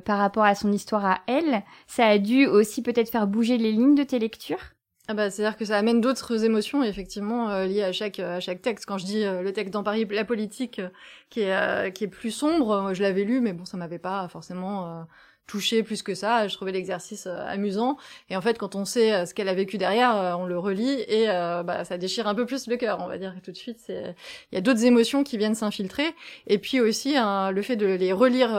[0.06, 3.70] par rapport à son histoire à elle, ça a dû aussi peut-être faire bouger les
[3.70, 4.62] lignes de tes lectures?
[5.08, 8.86] Ah bah, c'est-à-dire que ça amène d'autres émotions effectivement liées à chaque à chaque texte.
[8.86, 10.80] Quand je dis le texte dans Paris, la politique
[11.28, 15.04] qui est qui est plus sombre, je l'avais lu, mais bon, ça m'avait pas forcément
[15.48, 16.46] touché plus que ça.
[16.46, 17.96] Je trouvais l'exercice euh, amusant.
[18.30, 20.56] Et en fait, quand on sait euh, ce qu'elle a vécu derrière, euh, on le
[20.56, 23.34] relit et bah, ça déchire un peu plus le cœur, on va dire.
[23.42, 24.14] tout de suite, c'est
[24.52, 26.14] il y a d'autres émotions qui viennent s'infiltrer.
[26.46, 28.50] Et puis aussi hein, le fait de les relire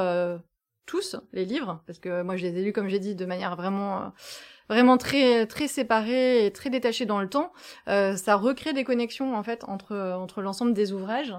[0.86, 3.56] tous les livres, parce que moi je les ai lus comme j'ai dit de manière
[3.56, 4.12] vraiment
[4.70, 7.52] vraiment très très séparé et très détaché dans le temps,
[7.88, 11.34] euh, ça recrée des connexions en fait entre entre l'ensemble des ouvrages.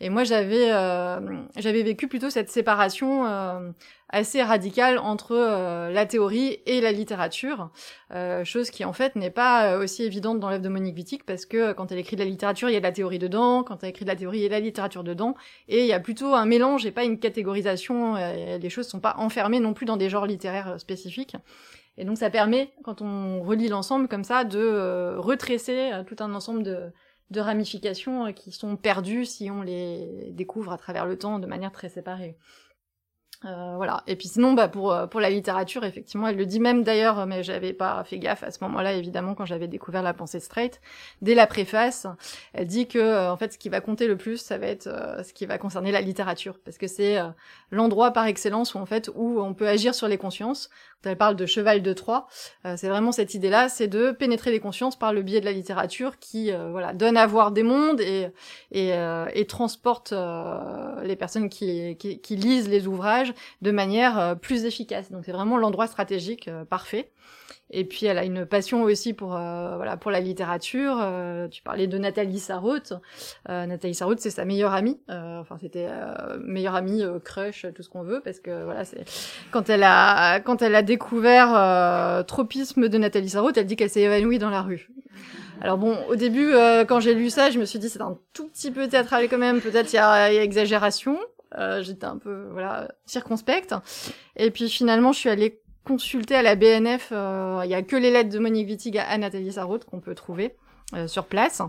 [0.00, 1.20] Et moi j'avais euh,
[1.56, 3.70] j'avais vécu plutôt cette séparation euh,
[4.08, 7.70] assez radicale entre euh, la théorie et la littérature,
[8.12, 11.46] euh, chose qui en fait n'est pas aussi évidente dans l'œuvre de Monique Wittig parce
[11.46, 13.84] que quand elle écrit de la littérature il y a de la théorie dedans, quand
[13.84, 15.36] elle écrit de la théorie il y a de la littérature dedans,
[15.68, 18.16] et il y a plutôt un mélange et pas une catégorisation.
[18.16, 21.36] les choses sont pas enfermées non plus dans des genres littéraires spécifiques.
[21.98, 26.16] Et donc ça permet, quand on relit l'ensemble comme ça, de euh, retresser euh, tout
[26.20, 26.90] un ensemble de,
[27.30, 31.46] de ramifications euh, qui sont perdues si on les découvre à travers le temps de
[31.46, 32.38] manière très séparée.
[33.44, 34.04] Euh, voilà.
[34.06, 37.42] Et puis sinon, bah pour pour la littérature, effectivement, elle le dit même d'ailleurs, mais
[37.42, 40.80] j'avais pas fait gaffe à ce moment-là, évidemment, quand j'avais découvert la pensée straight.
[41.22, 42.06] Dès la préface,
[42.52, 44.88] elle dit que en fait, ce qui va compter le plus, ça va être
[45.24, 47.18] ce qui va concerner la littérature, parce que c'est
[47.72, 50.70] l'endroit par excellence où en fait où on peut agir sur les consciences
[51.10, 52.26] elle parle de cheval de Troie,
[52.64, 55.52] euh, c'est vraiment cette idée-là, c'est de pénétrer les consciences par le biais de la
[55.52, 58.28] littérature qui euh, voilà donne à voir des mondes et
[58.70, 60.14] et, euh, et transporte
[61.02, 63.21] les personnes qui, qui, qui, lisent les ouvrages
[63.62, 65.10] de manière plus efficace.
[65.10, 67.10] Donc c'est vraiment l'endroit stratégique parfait.
[67.72, 70.98] Et puis elle a une passion aussi pour euh, voilà pour la littérature.
[71.00, 72.92] Euh, tu parlais de Nathalie Sarraute.
[73.48, 75.00] Euh, Nathalie Sarraute, c'est sa meilleure amie.
[75.08, 75.88] enfin, c'était
[76.40, 79.04] meilleure amie, crush, tout ce qu'on veut, parce que voilà, c'est
[79.50, 84.02] quand elle a quand elle a découvert Tropisme de Nathalie Sarraute, elle dit qu'elle s'est
[84.02, 84.88] évanouie dans la rue.
[85.62, 86.52] Alors bon, au début,
[86.88, 89.38] quand j'ai lu ça, je me suis dit c'est un tout petit peu théâtral quand
[89.38, 89.60] même.
[89.60, 91.18] Peut-être il y y a exagération.
[91.80, 93.74] J'étais un peu voilà circonspecte.
[94.36, 97.10] Et puis finalement, je suis allée consulter à la BNF.
[97.12, 100.14] Euh, il y a que les lettres de Monique Wittig à Nathalie Sarraute qu'on peut
[100.14, 100.56] trouver
[100.94, 101.62] euh, sur place.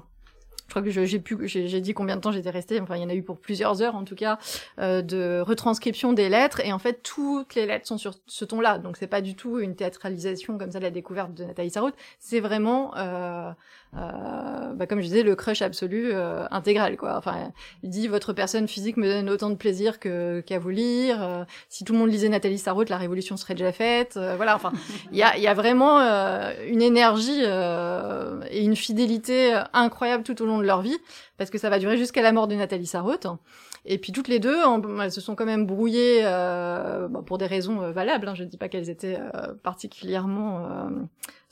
[0.73, 2.81] Je crois que j'ai pu, j'ai dit combien de temps j'étais restée.
[2.81, 4.39] Enfin, il y en a eu pour plusieurs heures en tout cas
[4.79, 6.61] euh, de retranscription des lettres.
[6.61, 8.79] Et en fait, toutes les lettres sont sur ce ton-là.
[8.79, 11.93] Donc, c'est pas du tout une théâtralisation comme ça de la découverte de Nathalie Sarraute.
[12.17, 13.51] C'est vraiment euh,
[13.95, 17.15] euh, bah, comme je disais, le crush absolu euh, intégral, quoi.
[17.17, 17.51] Enfin,
[17.83, 21.21] il dit votre personne physique me donne autant de plaisir que qu'à vous lire.
[21.21, 24.19] Euh, si tout le monde lisait Nathalie Sarraute, la révolution serait déjà faite.
[24.37, 24.55] Voilà.
[24.55, 24.73] Enfin,
[25.11, 25.99] il y a, y a vraiment
[26.67, 30.97] une énergie et une fidélité incroyable tout au long de leur vie,
[31.37, 33.27] parce que ça va durer jusqu'à la mort de Nathalie Sarraute.
[33.85, 34.57] Et puis toutes les deux,
[35.01, 38.27] elles se sont quand même brouillées euh, pour des raisons valables.
[38.27, 38.35] Hein.
[38.35, 39.19] Je ne dis pas qu'elles étaient
[39.61, 40.87] particulièrement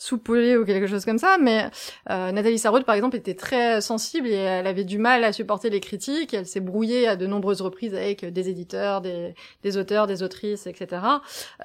[0.02, 1.70] soupolée ou quelque chose comme ça, mais
[2.10, 5.70] euh, Nathalie Sarraute, par exemple, était très sensible et elle avait du mal à supporter
[5.70, 6.34] les critiques.
[6.34, 11.04] Elle s'est brouillée à de nombreuses reprises avec des éditeurs, des, auteurs, des autrices, etc.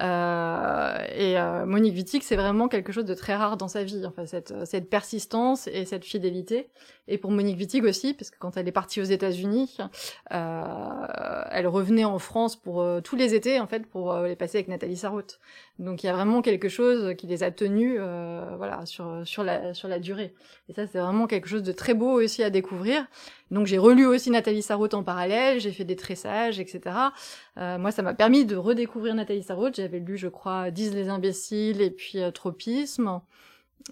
[0.01, 4.05] Euh, et euh, Monique Wittig, c'est vraiment quelque chose de très rare dans sa vie,
[4.05, 6.69] enfin cette, cette persistance et cette fidélité.
[7.07, 9.77] Et pour Monique Wittig aussi, parce que quand elle est partie aux États-Unis,
[10.31, 11.05] euh,
[11.49, 14.67] elle revenait en France pour euh, tous les étés, en fait, pour les passer avec
[14.67, 15.39] Nathalie Sarraute.
[15.79, 18.26] Donc il y a vraiment quelque chose qui les a tenus, euh,
[18.57, 20.33] voilà, sur sur la sur la durée.
[20.69, 23.05] Et ça c'est vraiment quelque chose de très beau aussi à découvrir.
[23.51, 26.95] Donc j'ai relu aussi Nathalie Sarraute en parallèle, j'ai fait des tressages, etc.
[27.57, 29.75] Euh, moi ça m'a permis de redécouvrir Nathalie Sarraute.
[29.75, 33.21] J'avais lu, je crois, Disent les imbéciles et puis euh, Tropisme.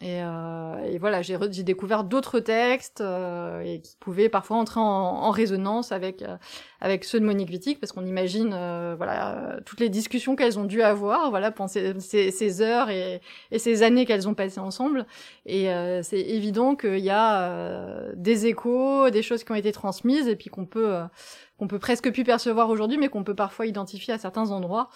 [0.02, 4.84] Et, euh, et, voilà, j'ai découvert d'autres textes euh, et qui pouvaient parfois entrer en,
[4.84, 6.36] en résonance avec euh,
[6.82, 10.66] avec ceux de Monique Wittig, parce qu'on imagine euh, voilà toutes les discussions qu'elles ont
[10.66, 14.60] dû avoir, voilà pendant ces, ces, ces heures et, et, ces années qu'elles ont passées
[14.60, 15.06] ensemble.
[15.46, 20.28] Et euh, c'est évident qu'il y a des échos, des choses qui ont été transmises
[20.28, 20.94] et puis qu'on peut
[21.58, 24.90] qu'on peut presque plus percevoir aujourd'hui, mais qu'on peut parfois identifier à certains endroits.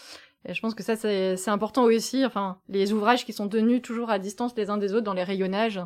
[0.45, 2.25] Et je pense que ça, c'est important aussi.
[2.25, 5.23] Enfin, les ouvrages qui sont tenus toujours à distance les uns des autres dans les
[5.23, 5.82] rayonnages,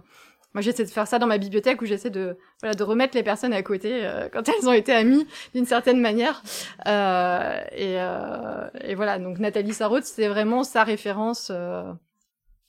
[0.53, 3.23] moi, j'essaie de faire ça dans ma bibliothèque où j'essaie de, voilà, de remettre les
[3.23, 6.43] personnes à côté euh, quand elles ont été amies d'une certaine manière.
[6.87, 11.91] Euh, et, euh, et, voilà, donc Nathalie Sarraute, c'est vraiment sa référence euh,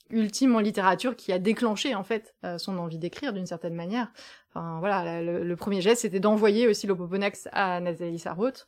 [0.09, 4.11] ultime en littérature qui a déclenché en fait son envie d'écrire d'une certaine manière.
[4.53, 8.67] Enfin voilà, le, le premier geste, c'était d'envoyer aussi l'Opoponax à Nathalie Sarraute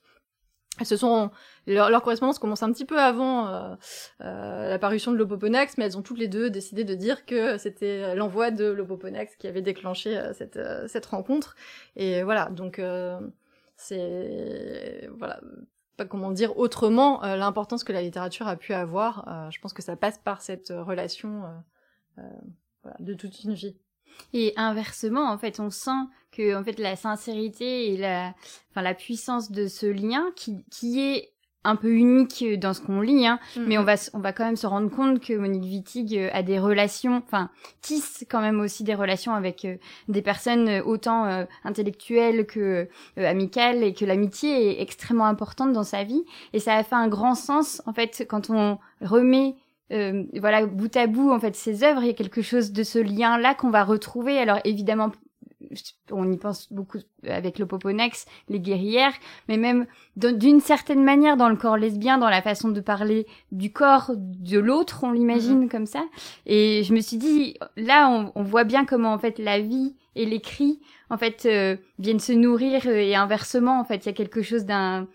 [0.85, 1.31] ce sont
[1.65, 3.75] leur, correspondance commence un petit peu avant euh,
[4.21, 7.57] euh, la parution de l'Opoponax, mais elles ont toutes les deux décidé de dire que
[7.57, 11.55] c'était l'envoi de l'Opoponax qui avait déclenché euh, cette, euh, cette rencontre.
[11.95, 13.19] Et voilà, donc euh,
[13.75, 15.39] c'est voilà
[15.97, 19.49] pas comment dire autrement l'importance que la littérature a pu avoir.
[19.51, 21.41] je pense que ça passe par cette relation
[22.83, 23.75] voilà, de toute une vie.
[24.33, 28.33] Et inversement, en fait, on sent que en fait la sincérité et la,
[28.71, 31.31] enfin la puissance de ce lien qui, qui est
[31.63, 33.65] un peu unique dans ce qu'on lit, hein, mm -hmm.
[33.67, 36.41] mais on va on va quand même se rendre compte que Monique Wittig euh, a
[36.41, 37.49] des relations, enfin
[37.81, 39.75] tisse quand même aussi des relations avec euh,
[40.07, 45.73] des personnes euh, autant euh, intellectuelles que euh, amicales et que l'amitié est extrêmement importante
[45.73, 49.55] dans sa vie et ça a fait un grand sens en fait quand on remet
[49.91, 52.83] euh, voilà, bout à bout, en fait, ces œuvres, il y a quelque chose de
[52.83, 54.37] ce lien-là qu'on va retrouver.
[54.37, 55.11] Alors évidemment,
[56.11, 59.13] on y pense beaucoup avec le Poponex, les guerrières,
[59.47, 63.71] mais même d'une certaine manière dans le corps lesbien, dans la façon de parler du
[63.71, 65.69] corps de l'autre, on l'imagine mmh.
[65.69, 66.05] comme ça.
[66.45, 69.95] Et je me suis dit, là, on, on, voit bien comment en fait la vie
[70.17, 74.13] et l'écrit, en fait, euh, viennent se nourrir et inversement, en fait, il y a
[74.13, 75.07] quelque chose d'un,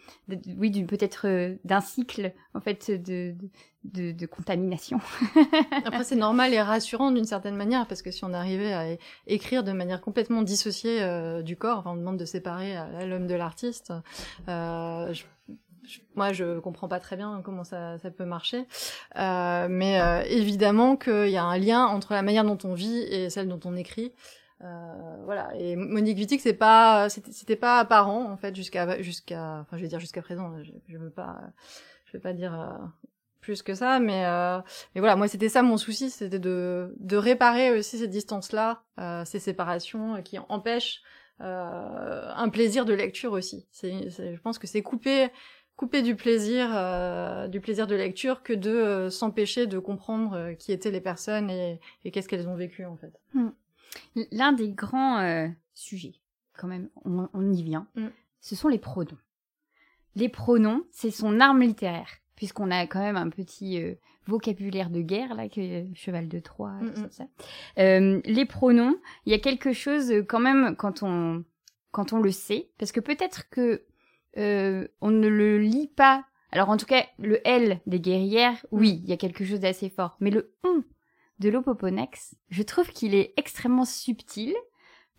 [0.59, 3.49] oui, peut-être euh, d'un cycle, en fait, de, de
[3.85, 5.01] de, contamination.
[5.85, 9.65] Après, c'est normal et rassurant d'une certaine manière, parce que si on arrivait à écrire
[9.65, 13.35] de manière complètement dissociée euh, du corps, enfin, on demande de séparer euh, l'homme de
[13.35, 13.93] l'artiste,
[14.49, 15.25] euh, je,
[16.15, 18.67] moi, je comprends pas très bien comment ça, ça peut marcher,
[19.19, 23.03] euh, mais euh, évidemment qu'il y a un lien entre la manière dont on vit
[23.03, 24.13] et celle dont on écrit.
[24.63, 25.55] Euh, voilà.
[25.57, 29.89] Et Monique Wittig, c'est pas, c'était pas apparent en fait jusqu'à, jusqu'à, enfin, je vais
[29.89, 30.63] dire jusqu'à présent.
[30.63, 31.41] Je, je veux pas,
[32.07, 32.79] je vais pas dire
[33.41, 34.61] plus que ça, mais, euh,
[34.95, 39.25] mais voilà, moi c'était ça mon souci, c'était de, de réparer aussi ces distances-là, euh,
[39.25, 41.03] ces séparations qui empêchent
[41.41, 43.67] euh, un plaisir de lecture aussi.
[43.73, 45.29] C'est, je pense que c'est couper,
[45.75, 50.55] couper du plaisir, euh, du plaisir de lecture que de euh, s'empêcher de comprendre euh,
[50.55, 53.13] qui étaient les personnes et, et qu'est-ce qu'elles ont vécu en fait.
[53.35, 53.49] Hmm.
[54.31, 56.15] L'un des grands sujets,
[56.59, 58.09] quand même, on, on y vient, mm.
[58.41, 59.19] ce sont les pronoms.
[60.15, 63.95] Les pronoms, c'est son arme littéraire puisqu'on a quand même un petit euh,
[64.27, 66.95] vocabulaire de guerre là, que cheval de Troie, mm -hmm.
[66.95, 67.25] tout ça.
[67.79, 71.45] Euh, les pronoms, il y a quelque chose euh, quand même quand on
[71.93, 73.85] quand on le sait, parce que peut-être que
[74.39, 76.25] euh, on ne le lit pas.
[76.51, 79.91] Alors en tout cas, le L des guerrières, oui, il y a quelque chose d'assez
[79.91, 80.83] fort, mais le on
[81.43, 84.55] de l'Opoponex, je trouve qu'il est extrêmement subtil.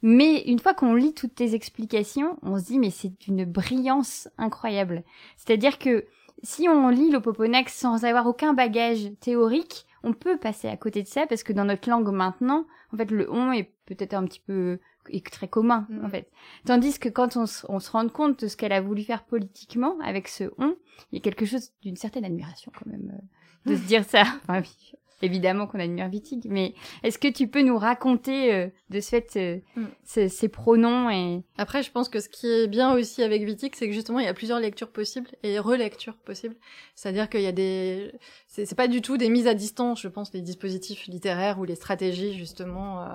[0.02, 4.28] Mais une fois qu'on lit toutes tes explications, on se dit mais c'est d'une brillance
[4.38, 5.04] incroyable.
[5.38, 6.06] C'est-à-dire que
[6.44, 11.08] si on lit l'Opoponex sans avoir aucun bagage théorique, on peut passer à côté de
[11.08, 14.42] ça parce que dans notre langue maintenant, en fait, le on est peut-être un petit
[14.42, 16.06] peu est très commun mm.
[16.06, 16.30] en fait.
[16.66, 19.98] Tandis que quand on, on se rend compte de ce qu'elle a voulu faire politiquement
[20.02, 20.76] avec ce on,
[21.12, 24.24] il y a quelque chose d'une certaine admiration quand même euh, de se dire ça.
[24.44, 29.00] Enfin, oui, évidemment qu'on admire Wittig, mais est-ce que tu peux nous raconter euh, de
[29.00, 29.88] ce fait euh, mm.
[30.04, 33.74] ces, ces, pronoms et après je pense que ce qui est bien aussi avec Wittig
[33.76, 36.56] c'est que justement il y a plusieurs lectures possibles et relectures possibles.
[36.96, 38.12] C'est-à-dire qu'il y a des
[38.48, 41.76] c'est pas du tout des mises à distance je pense les dispositifs littéraires ou les
[41.76, 43.06] stratégies justement euh,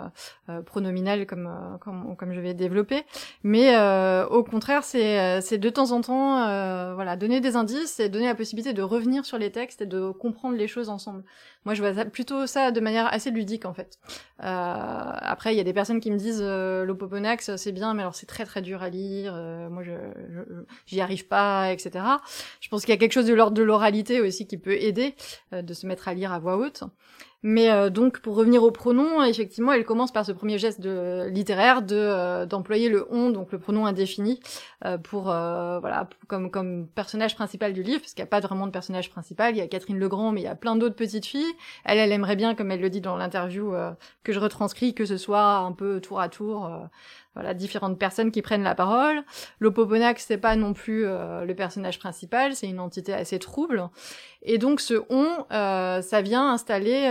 [0.48, 3.04] euh pronominales comme, euh, comme comme je vais développer.
[3.42, 6.44] Mais euh, au contraire c'est c'est de temps en temps
[6.94, 10.10] voilà donner des indices et donner la possibilité de revenir sur les textes et de
[10.10, 11.24] comprendre les choses ensemble
[11.64, 13.98] moi je vois plutôt ça de manière assez ludique en fait.
[14.38, 18.14] Après il y a des personnes qui me disent euh, l'Opoponax c'est bien mais alors
[18.14, 19.92] c'est très très dur à lire euh, moi je
[20.86, 22.04] j'y arrive pas etc
[22.60, 25.14] je pense qu'il y a quelque chose de l'ordre de l'oralité aussi qui peut aider
[25.52, 26.84] euh, de se mettre à lire à voix haute
[27.42, 31.82] mais euh, donc pour revenir au pronom, effectivement, elle commence par ce premier geste littéraire
[31.82, 34.40] de euh, d'employer le on, donc le pronom indéfini,
[34.84, 38.40] euh, pour euh, voilà comme comme personnage principal du livre, parce qu'il n'y a pas
[38.40, 39.54] vraiment de personnage principal.
[39.54, 41.52] Il y a Catherine Legrand, mais il y a plein d'autres petites filles.
[41.84, 43.92] Elle, elle aimerait bien, comme elle le dit dans l'interview euh,
[44.24, 46.70] que je retranscris, que ce soit un peu tour à tour.
[47.38, 49.22] Euh, différentes personnes qui prennent la parole.
[49.60, 53.88] L'Opoponax, c'est pas non plus euh, le personnage principal, c'est une entité assez trouble.
[54.42, 57.10] Et donc ce on, euh, ça vient installer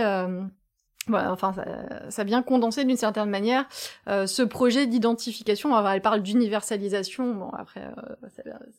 [1.10, 1.64] euh, enfin, ça,
[2.10, 3.64] ça, vient condenser d'une certaine manière
[4.08, 5.88] euh, ce projet d'identification.
[5.88, 7.34] Elle parle d'universalisation.
[7.34, 8.28] Bon, après, euh,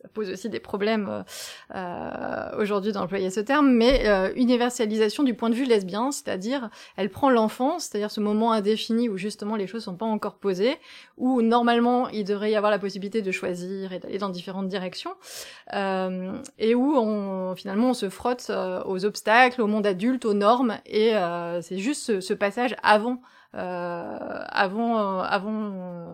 [0.01, 1.23] ça, pose aussi des problèmes
[1.75, 7.09] euh, aujourd'hui d'employer ce terme, mais euh, universalisation du point de vue lesbien, c'est-à-dire elle
[7.09, 10.77] prend l'enfance, c'est-à-dire ce moment indéfini où justement les choses sont pas encore posées,
[11.17, 15.13] où normalement il devrait y avoir la possibilité de choisir et d'aller dans différentes directions,
[15.73, 18.51] euh, et où on, finalement on se frotte
[18.85, 21.13] aux obstacles, au monde adulte, aux normes, et
[21.61, 23.21] c'est juste ce, passage avant,
[23.55, 24.17] euh,
[24.47, 26.05] avant, euh, avant, euh,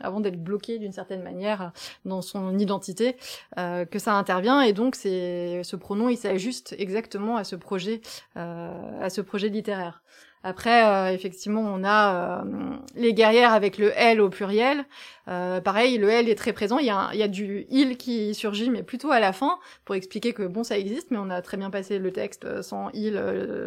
[0.00, 1.72] avant d'être bloqué d'une certaine manière
[2.04, 3.16] dans son identité,
[3.58, 4.60] euh, que ça intervient.
[4.60, 8.00] Et donc, c'est ce pronom, il s'ajuste exactement à ce projet,
[8.34, 10.02] à ce projet littéraire.
[10.46, 14.84] Après, euh, effectivement, on a euh, les guerrières avec le L au pluriel.
[15.26, 16.78] Euh, pareil, le L est très présent.
[16.78, 19.58] Il y, a, il y a du il qui surgit, mais plutôt à la fin,
[19.84, 22.90] pour expliquer que bon, ça existe, mais on a très bien passé le texte sans
[22.94, 23.20] il,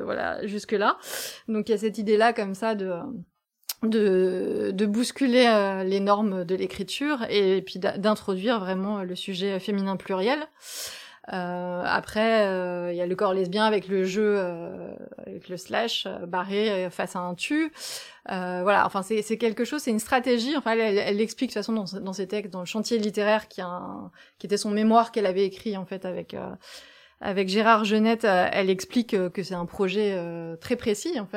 [0.06, 0.98] voilà, jusque là.
[1.50, 2.94] Donc il y a cette idée-là comme ça de
[3.84, 10.48] de, de bousculer les normes de l'écriture et puis d'introduire vraiment le sujet féminin pluriel.
[11.32, 14.94] Euh, après, il euh, y a le corps lesbien avec le jeu, euh,
[15.26, 17.72] avec le slash barré face à un tu.
[18.28, 20.58] voilà, enfin c'est quelque chose, c'est une stratégie.
[20.58, 23.62] Enfin, elle, l'explique de toute façon dans, dans ses textes, dans le chantier littéraire qui,
[23.62, 23.82] a
[24.40, 26.36] qui était son mémoire qu'elle avait écrit en fait avec
[27.22, 31.20] avec Gérard Genette, euh, elle explique euh, que c'est un projet euh, très précis.
[31.20, 31.28] En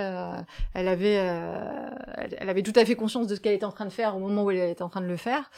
[0.74, 3.90] elle avait, elle avait tout à fait conscience de ce qu'elle était en train de
[3.90, 5.50] faire au moment où elle était en train de le faire.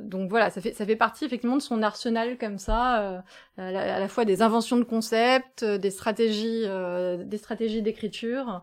[0.00, 3.22] donc voilà, ça fait, ça fait partie effectivement de son arsenal comme ça,
[3.56, 6.64] à la fois des inventions de concepts, des stratégies,
[7.24, 8.62] des stratégies d'écriture.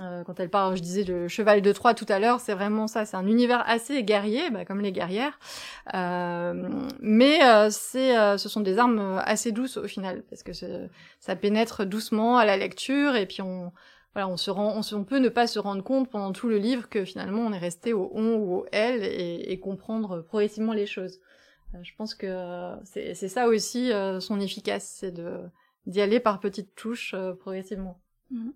[0.00, 2.86] Euh, quand elle parle, je disais le cheval de Troie tout à l'heure, c'est vraiment
[2.86, 5.38] ça, c'est un univers assez guerrier, bah, comme les guerrières,
[5.92, 6.66] euh,
[7.00, 10.52] mais euh, c'est, euh, ce sont des armes assez douces au final, parce que
[11.20, 13.70] ça pénètre doucement à la lecture, et puis on,
[14.14, 16.56] voilà, on se rend, on, on, peut ne pas se rendre compte pendant tout le
[16.56, 20.72] livre que finalement on est resté au on ou au elle et, et comprendre progressivement
[20.72, 21.20] les choses.
[21.82, 25.12] je pense que c'est, ça aussi son efficace, c'est
[25.84, 28.00] d'y aller par petites touches progressivement.
[28.30, 28.52] Mmh.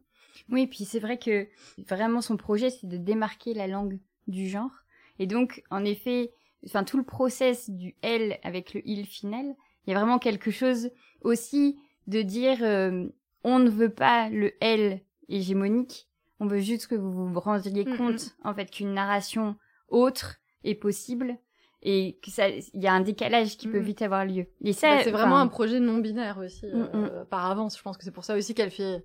[0.51, 1.47] Oui, puis c'est vrai que
[1.89, 4.73] vraiment son projet, c'est de démarquer la langue du genre.
[5.19, 6.33] Et donc, en effet,
[6.67, 9.55] enfin tout le process du elle avec le il final,
[9.87, 10.91] il y a vraiment quelque chose
[11.23, 13.07] aussi de dire euh,
[13.45, 16.09] on ne veut pas le elle hégémonique,
[16.41, 19.57] on veut juste que vous vous rendiez compte en fait qu'une narration
[19.89, 21.37] autre est possible
[21.83, 24.47] et que ça il y a un décalage qui peut vite avoir lieu.
[24.63, 27.97] Et ça bah, c'est vraiment un projet non binaire aussi euh, par avance, je pense
[27.97, 29.05] que c'est pour ça aussi qu'elle fait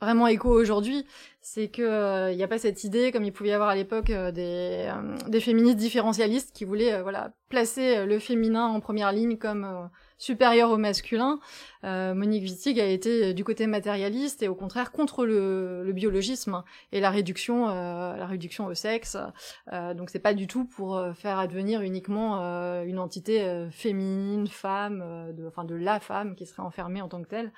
[0.00, 1.06] vraiment écho aujourd'hui,
[1.40, 3.74] c'est que il euh, n'y a pas cette idée comme il pouvait y avoir à
[3.74, 9.12] l'époque euh, des, euh, des féministes différentialistes qui voulaient voilà placer le féminin en première
[9.12, 11.38] ligne comme supérieur au masculin.
[11.82, 16.98] Monique Wittig a été du côté matérialiste et au contraire contre le, le biologisme et
[16.98, 19.16] la réduction la réduction au sexe.
[19.70, 22.40] donc c'est pas du tout pour faire advenir uniquement
[22.82, 27.28] une entité féminine, femme, de, enfin de la femme qui serait enfermée en tant que
[27.28, 27.52] telle.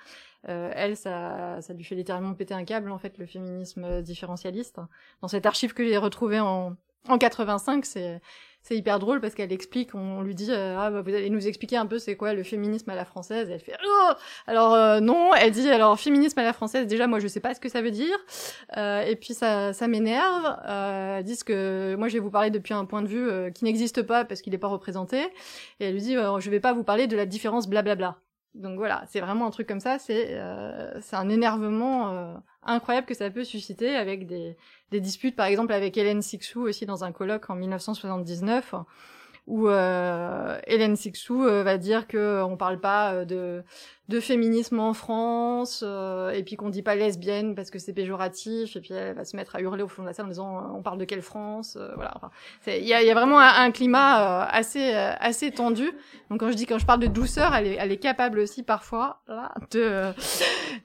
[0.49, 4.81] Euh, elle, ça, ça lui fait littéralement péter un câble, en fait, le féminisme différentialiste.
[5.21, 6.77] Dans cette archive que j'ai retrouvée en,
[7.09, 8.21] en 85, c'est
[8.63, 11.47] c'est hyper drôle parce qu'elle explique, on lui dit euh, ah bah, vous allez nous
[11.47, 13.49] expliquer un peu c'est quoi le féminisme à la française.
[13.51, 14.13] elle fait oh
[14.47, 17.55] alors euh, non, elle dit alors féminisme à la française déjà moi je sais pas
[17.55, 18.17] ce que ça veut dire
[18.77, 20.57] euh, et puis ça ça m'énerve.
[20.67, 24.03] Euh, disent que moi je vais vous parler depuis un point de vue qui n'existe
[24.03, 25.21] pas parce qu'il n'est pas représenté
[25.81, 28.19] et elle lui dit je vais pas vous parler de la différence blablabla.
[28.55, 33.15] Donc voilà, c'est vraiment un truc comme ça, c'est euh, un énervement euh, incroyable que
[33.15, 34.57] ça peut susciter avec des,
[34.91, 38.75] des disputes, par exemple avec Hélène Sixou aussi dans un colloque en 1979
[39.49, 43.65] où euh, Hélène Sixou euh, va dire que on parle pas euh, de
[44.09, 48.77] de féminisme en France euh, et puis qu'on dit pas lesbienne parce que c'est péjoratif
[48.77, 50.75] et puis elle va se mettre à hurler au fond de la salle en disant
[50.77, 52.31] on parle de quelle France voilà enfin
[52.67, 55.91] il y a, y a, vraiment un, climat assez assez tendu.
[56.31, 58.63] Donc quand je dis quand je parle de douceur elle est elle est capable aussi
[58.63, 60.13] parfois là, de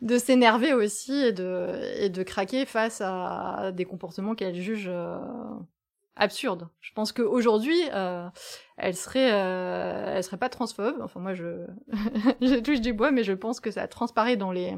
[0.01, 4.89] de s'énerver aussi et de et de craquer face à des comportements qu'elle juge
[6.15, 6.67] absurde.
[6.81, 8.27] Je pense qu'aujourd'hui, euh,
[8.77, 11.01] elle serait, euh, elle serait pas transphobe.
[11.01, 11.65] Enfin, moi, je,
[12.41, 14.77] je touche du bois, mais je pense que ça transparaît dans les,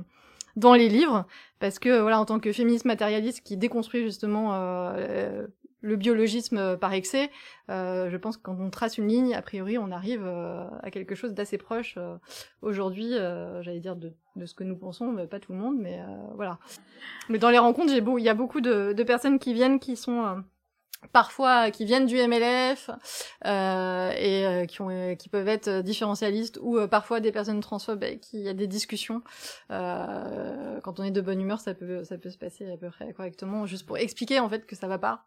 [0.55, 1.25] dans les livres,
[1.59, 5.47] parce que voilà, en tant que féministe matérialiste qui déconstruit justement euh,
[5.85, 7.29] le biologisme par excès,
[7.69, 10.89] euh, je pense que quand on trace une ligne, a priori, on arrive euh, à
[10.89, 12.17] quelque chose d'assez proche euh,
[12.63, 13.11] aujourd'hui,
[13.61, 15.99] j'allais dire de, de, ce que nous pensons, mais pas tout le monde, mais
[16.35, 16.57] voilà.
[17.29, 19.95] Mais dans les rencontres, j'ai il y a beaucoup de, de personnes qui viennent qui
[19.95, 20.43] sont
[21.11, 22.89] parfois qui viennent du MLF
[23.45, 28.21] euh, et euh, euh, qui peuvent être différentialistes ou euh, parfois des personnes transphobes avec
[28.21, 29.21] qui il y a des discussions.
[29.71, 33.65] Euh, quand on est de bonne humeur, ça peut, se passer à peu près correctement,
[33.65, 35.25] juste pour expliquer en fait que ça va pas.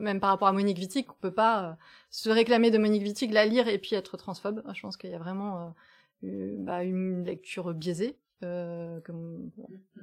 [0.00, 1.76] même par rapport à Monique Wittig, on peut pas
[2.10, 4.62] se réclamer de Monique Wittig, la lire et puis être transphobe.
[4.74, 5.74] Je pense qu'il y a vraiment
[6.22, 8.16] bah, une lecture biaisée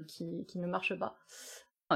[0.08, 1.18] qui ne marche pas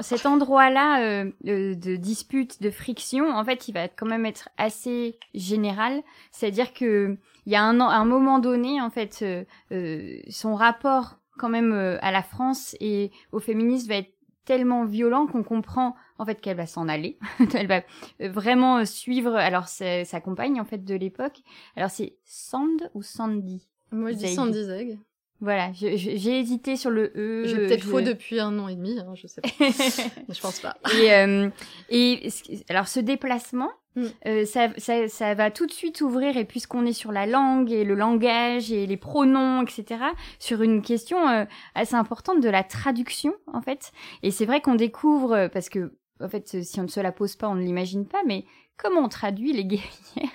[0.02, 5.20] cet endroit-là euh, de dispute, de friction, en fait, il va quand même être assez
[5.36, 6.02] général.
[6.32, 11.20] C'est-à-dire que il y a un, un moment donné, en fait, euh, euh son rapport
[11.38, 14.14] quand même euh, à la France et au féminisme va être
[14.46, 17.18] tellement violent qu'on comprend en fait qu'elle va s'en aller.
[17.54, 17.82] Elle va
[18.20, 19.36] vraiment suivre.
[19.36, 21.42] Alors sa compagne en fait de l'époque.
[21.76, 23.68] Alors c'est Sand ou Sandy?
[23.92, 25.00] Moi je dis Sandy Zeg.
[25.44, 27.44] Voilà, j'ai hésité sur le E.
[27.48, 29.50] J'ai peut-être faux depuis un an et demi, hein, je sais pas.
[29.60, 30.78] je pense pas.
[30.98, 31.50] Et, euh,
[31.90, 32.30] et
[32.70, 34.06] alors ce déplacement, mm.
[34.26, 37.74] euh, ça, ça, ça, va tout de suite ouvrir, et puisqu'on est sur la langue
[37.74, 40.06] et le langage et les pronoms, etc.,
[40.40, 41.44] sur une question euh,
[41.76, 43.92] assez importante de la traduction, en fait.
[44.22, 45.92] Et c'est vrai qu'on découvre, euh, parce que,
[46.22, 48.46] en fait, si on ne se la pose pas, on ne l'imagine pas, mais
[48.78, 50.32] comment on traduit les guerrières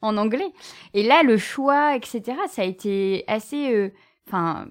[0.00, 0.52] en anglais?
[0.92, 3.90] Et là, le choix, etc., ça a été assez
[4.26, 4.66] enfin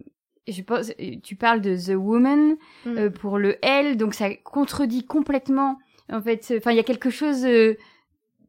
[0.47, 0.91] je pense
[1.23, 2.97] tu parles de the woman mm.
[2.97, 5.79] euh, pour le elle donc ça contredit complètement
[6.11, 7.75] en fait enfin il y a quelque chose euh,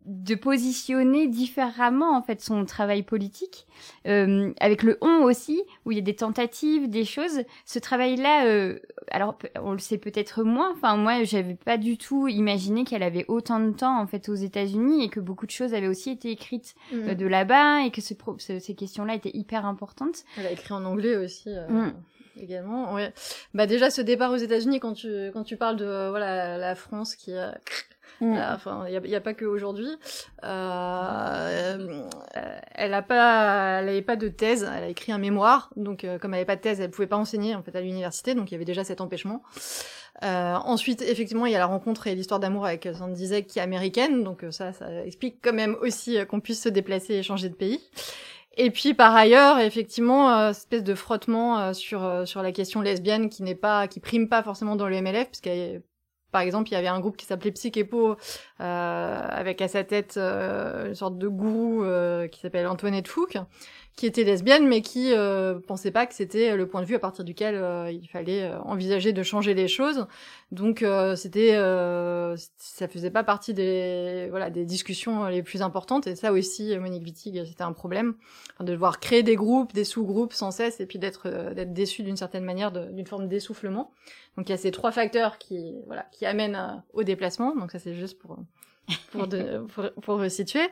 [0.05, 3.67] de positionner différemment en fait son travail politique.
[4.07, 7.43] Euh, avec le on aussi où il y a des tentatives des choses.
[7.65, 8.79] Ce travail là euh,
[9.11, 10.73] alors on le sait peut-être moins.
[10.73, 14.35] Enfin moi j'avais pas du tout imaginé qu'elle avait autant de temps en fait aux
[14.35, 17.15] États-Unis et que beaucoup de choses avaient aussi été écrites euh, mm.
[17.15, 20.25] de là-bas et que ce ces questions là étaient hyper importantes.
[20.39, 21.93] Elle a écrit en anglais aussi mm.
[22.43, 23.13] également ouais.
[23.55, 27.17] Bah déjà ce départ aux États-Unis quand tu quand tu parles de voilà la France
[27.17, 27.59] qui a
[28.21, 28.37] Mm.
[28.53, 29.91] Enfin, il n'y a, pas que aujourd'hui.
[30.45, 32.09] Euh,
[32.75, 34.69] elle a pas, pas de thèse.
[34.77, 35.71] Elle a écrit un mémoire.
[35.77, 37.81] Donc, euh, comme elle n'avait pas de thèse, elle pouvait pas enseigner en fait à
[37.81, 38.35] l'université.
[38.35, 39.43] Donc, il y avait déjà cet empêchement.
[40.23, 43.63] Euh, ensuite, effectivement, il y a la rencontre et l'histoire d'amour avec Sandy qui est
[43.63, 44.23] américaine.
[44.23, 47.49] Donc, euh, ça, ça explique quand même aussi euh, qu'on puisse se déplacer et changer
[47.49, 47.81] de pays.
[48.57, 53.43] Et puis par ailleurs, effectivement, euh, espèce de frottement sur sur la question lesbienne qui
[53.43, 55.83] n'est pas qui prime pas forcément dans le MLF puisqu'elle
[56.35, 58.17] par exemple, il y avait un groupe qui s'appelait Psychepo,
[58.61, 63.39] euh, avec à sa tête euh, une sorte de gourou euh, qui s'appelle Antoinette Fouque,
[63.97, 66.99] qui était lesbienne, mais qui euh, pensait pas que c'était le point de vue à
[66.99, 70.07] partir duquel euh, il fallait envisager de changer les choses.
[70.51, 70.85] Donc
[71.17, 71.55] c'était,
[72.57, 76.07] ça faisait pas partie des voilà des discussions les plus importantes.
[76.07, 78.15] Et ça aussi, Monique Wittig, c'était un problème
[78.61, 82.17] de devoir créer des groupes, des sous-groupes sans cesse, et puis d'être d'être déçu d'une
[82.17, 83.93] certaine manière d'une forme d'essoufflement.
[84.37, 87.55] Donc il y a ces trois facteurs qui voilà qui amènent euh, au déplacement.
[87.55, 88.39] Donc ça c'est juste pour
[89.11, 89.29] pour,
[89.69, 90.69] pour, pour resituer.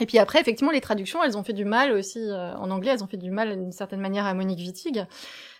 [0.00, 2.92] Et puis après, effectivement, les traductions, elles ont fait du mal aussi euh, en anglais.
[2.92, 5.04] Elles ont fait du mal d'une certaine manière à Monique Wittig,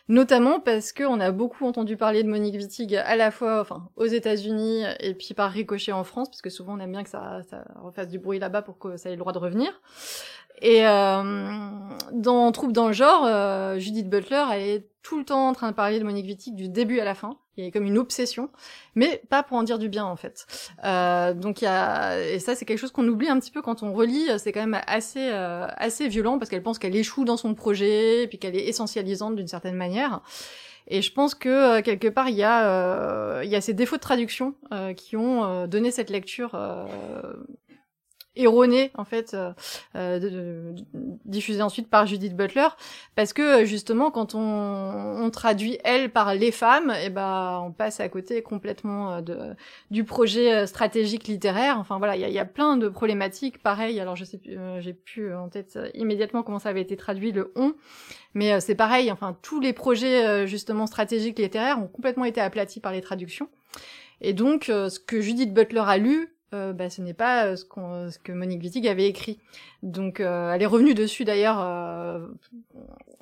[0.09, 4.07] notamment parce qu'on a beaucoup entendu parler de Monique Wittig à la fois, enfin, aux
[4.07, 7.41] États-Unis et puis par ricochet en France, parce que souvent on aime bien que ça,
[7.49, 9.81] ça refasse du bruit là-bas pour que ça ait le droit de revenir.
[10.63, 11.23] Et euh,
[12.13, 15.71] dans Troupe dans le genre, euh, Judith Butler, elle est tout le temps en train
[15.71, 17.39] de parler de Monique Wittig du début à la fin.
[17.57, 18.51] Il y a comme une obsession,
[18.97, 20.47] mais pas pour en dire du bien en fait.
[20.85, 23.63] Euh, donc il y a et ça c'est quelque chose qu'on oublie un petit peu
[23.63, 24.27] quand on relit.
[24.39, 28.25] C'est quand même assez euh, assez violent parce qu'elle pense qu'elle échoue dans son projet
[28.25, 30.23] et puis qu'elle est essentialisante d'une certaine manière.
[30.89, 33.75] Et je pense que euh, quelque part il y a euh, il y a ces
[33.75, 34.55] défauts de traduction
[34.97, 36.59] qui ont donné cette lecture
[38.37, 39.53] erronée en fait euh,
[39.95, 40.73] euh
[41.25, 42.69] diffusée ensuite par Judith Butler
[43.15, 47.99] parce que justement quand on, traduit elle par les femmes et eh ben on passe
[47.99, 49.39] à côté complètement euh, de
[49.91, 51.79] du projet euh, stratégique littéraire.
[51.81, 54.57] Enfin voilà il y a, y a, plein de problématiques pareil alors je sais plus
[54.79, 57.75] j'ai plus en tête immédiatement comment ça avait été traduit le on.
[58.35, 62.93] Mais c'est pareil enfin tous les projets justement stratégiques littéraires ont complètement été aplatis par
[62.93, 63.49] les traductions.
[64.23, 67.65] Et donc, ce que Judith Butler a lu, euh, bah, ce n'est pas euh, ce,
[67.65, 69.39] qu'on, ce, que Monique Wittig avait écrit.
[69.83, 71.57] Donc euh, elle est revenue dessus d'ailleurs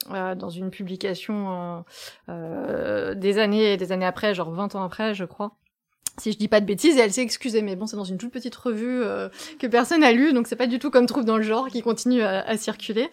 [0.08, 1.84] dans une publication
[2.28, 5.56] des années des années après, genre 20 ans après, je crois.
[6.18, 8.18] Si je dis pas de bêtises, et elle s'est excusée, mais bon, c'est dans une
[8.18, 9.02] toute petite revue
[9.58, 11.82] que personne n'a lu, donc c'est pas du tout comme trouve dans le genre qui
[11.82, 13.08] continue à, à circuler.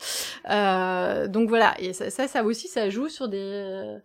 [0.45, 3.97] donc voilà, et ça, ça, ça aussi, ça joue sur des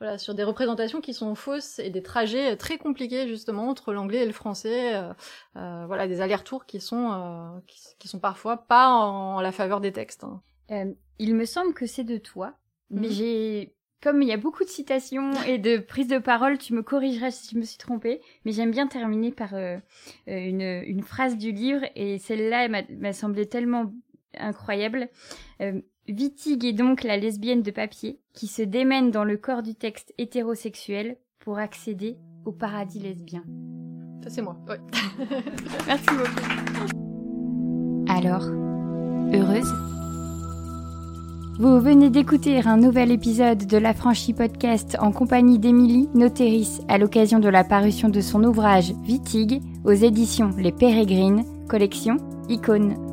[0.00, 4.22] voilà, sur des représentations qui sont fausses et des trajets très compliqués justement entre l'anglais
[4.22, 4.96] et le français.
[4.96, 5.12] Euh,
[5.56, 7.60] euh, voilà, des allers-retours qui sont euh,
[7.98, 10.24] qui, sont parfois pas en, la faveur des textes.
[10.24, 10.94] Hein.
[11.18, 12.54] il me semble que c'est de toi,
[12.90, 13.12] mais mhm.
[13.12, 16.82] j'ai comme il y a beaucoup de citations et de prises de parole, tu me
[16.82, 19.76] corrigeras si je me suis trompée, mais j'aime bien terminer par euh,
[20.28, 23.92] euh, une, une, phrase du livre, et celle-là m'a semblé tellement
[24.38, 25.08] incroyable.
[25.60, 29.74] Euh, Wittig est donc la lesbienne de papier qui se démène dans le corps du
[29.74, 33.42] texte hétérosexuel pour accéder au paradis lesbien.
[34.22, 34.78] Ça c'est moi, ouais.
[35.86, 36.94] Merci beaucoup.
[38.08, 38.44] Alors,
[39.32, 39.72] heureuse?
[41.58, 46.96] Vous venez d'écouter un nouvel épisode de La Franchie Podcast en compagnie d'Émilie Noteris à
[46.96, 52.16] l'occasion de la parution de son ouvrage Vitig aux éditions Les Pérégrines, collection
[52.48, 53.09] Icône.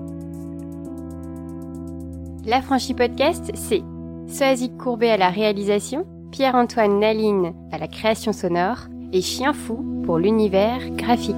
[2.48, 3.84] La Franchie Podcast, c'est
[4.28, 10.18] Soazic Courbet à la réalisation, Pierre-Antoine Naline à la création sonore et Chien Fou pour
[10.18, 11.36] l'univers graphique.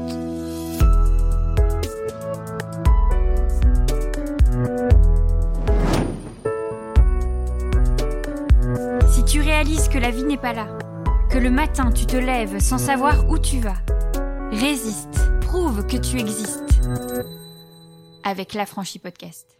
[9.59, 10.69] réalise que la vie n'est pas là,
[11.29, 13.75] que le matin tu te lèves sans savoir où tu vas.
[14.51, 16.81] Résiste, prouve que tu existes.
[18.23, 19.58] Avec l'affranchi podcast.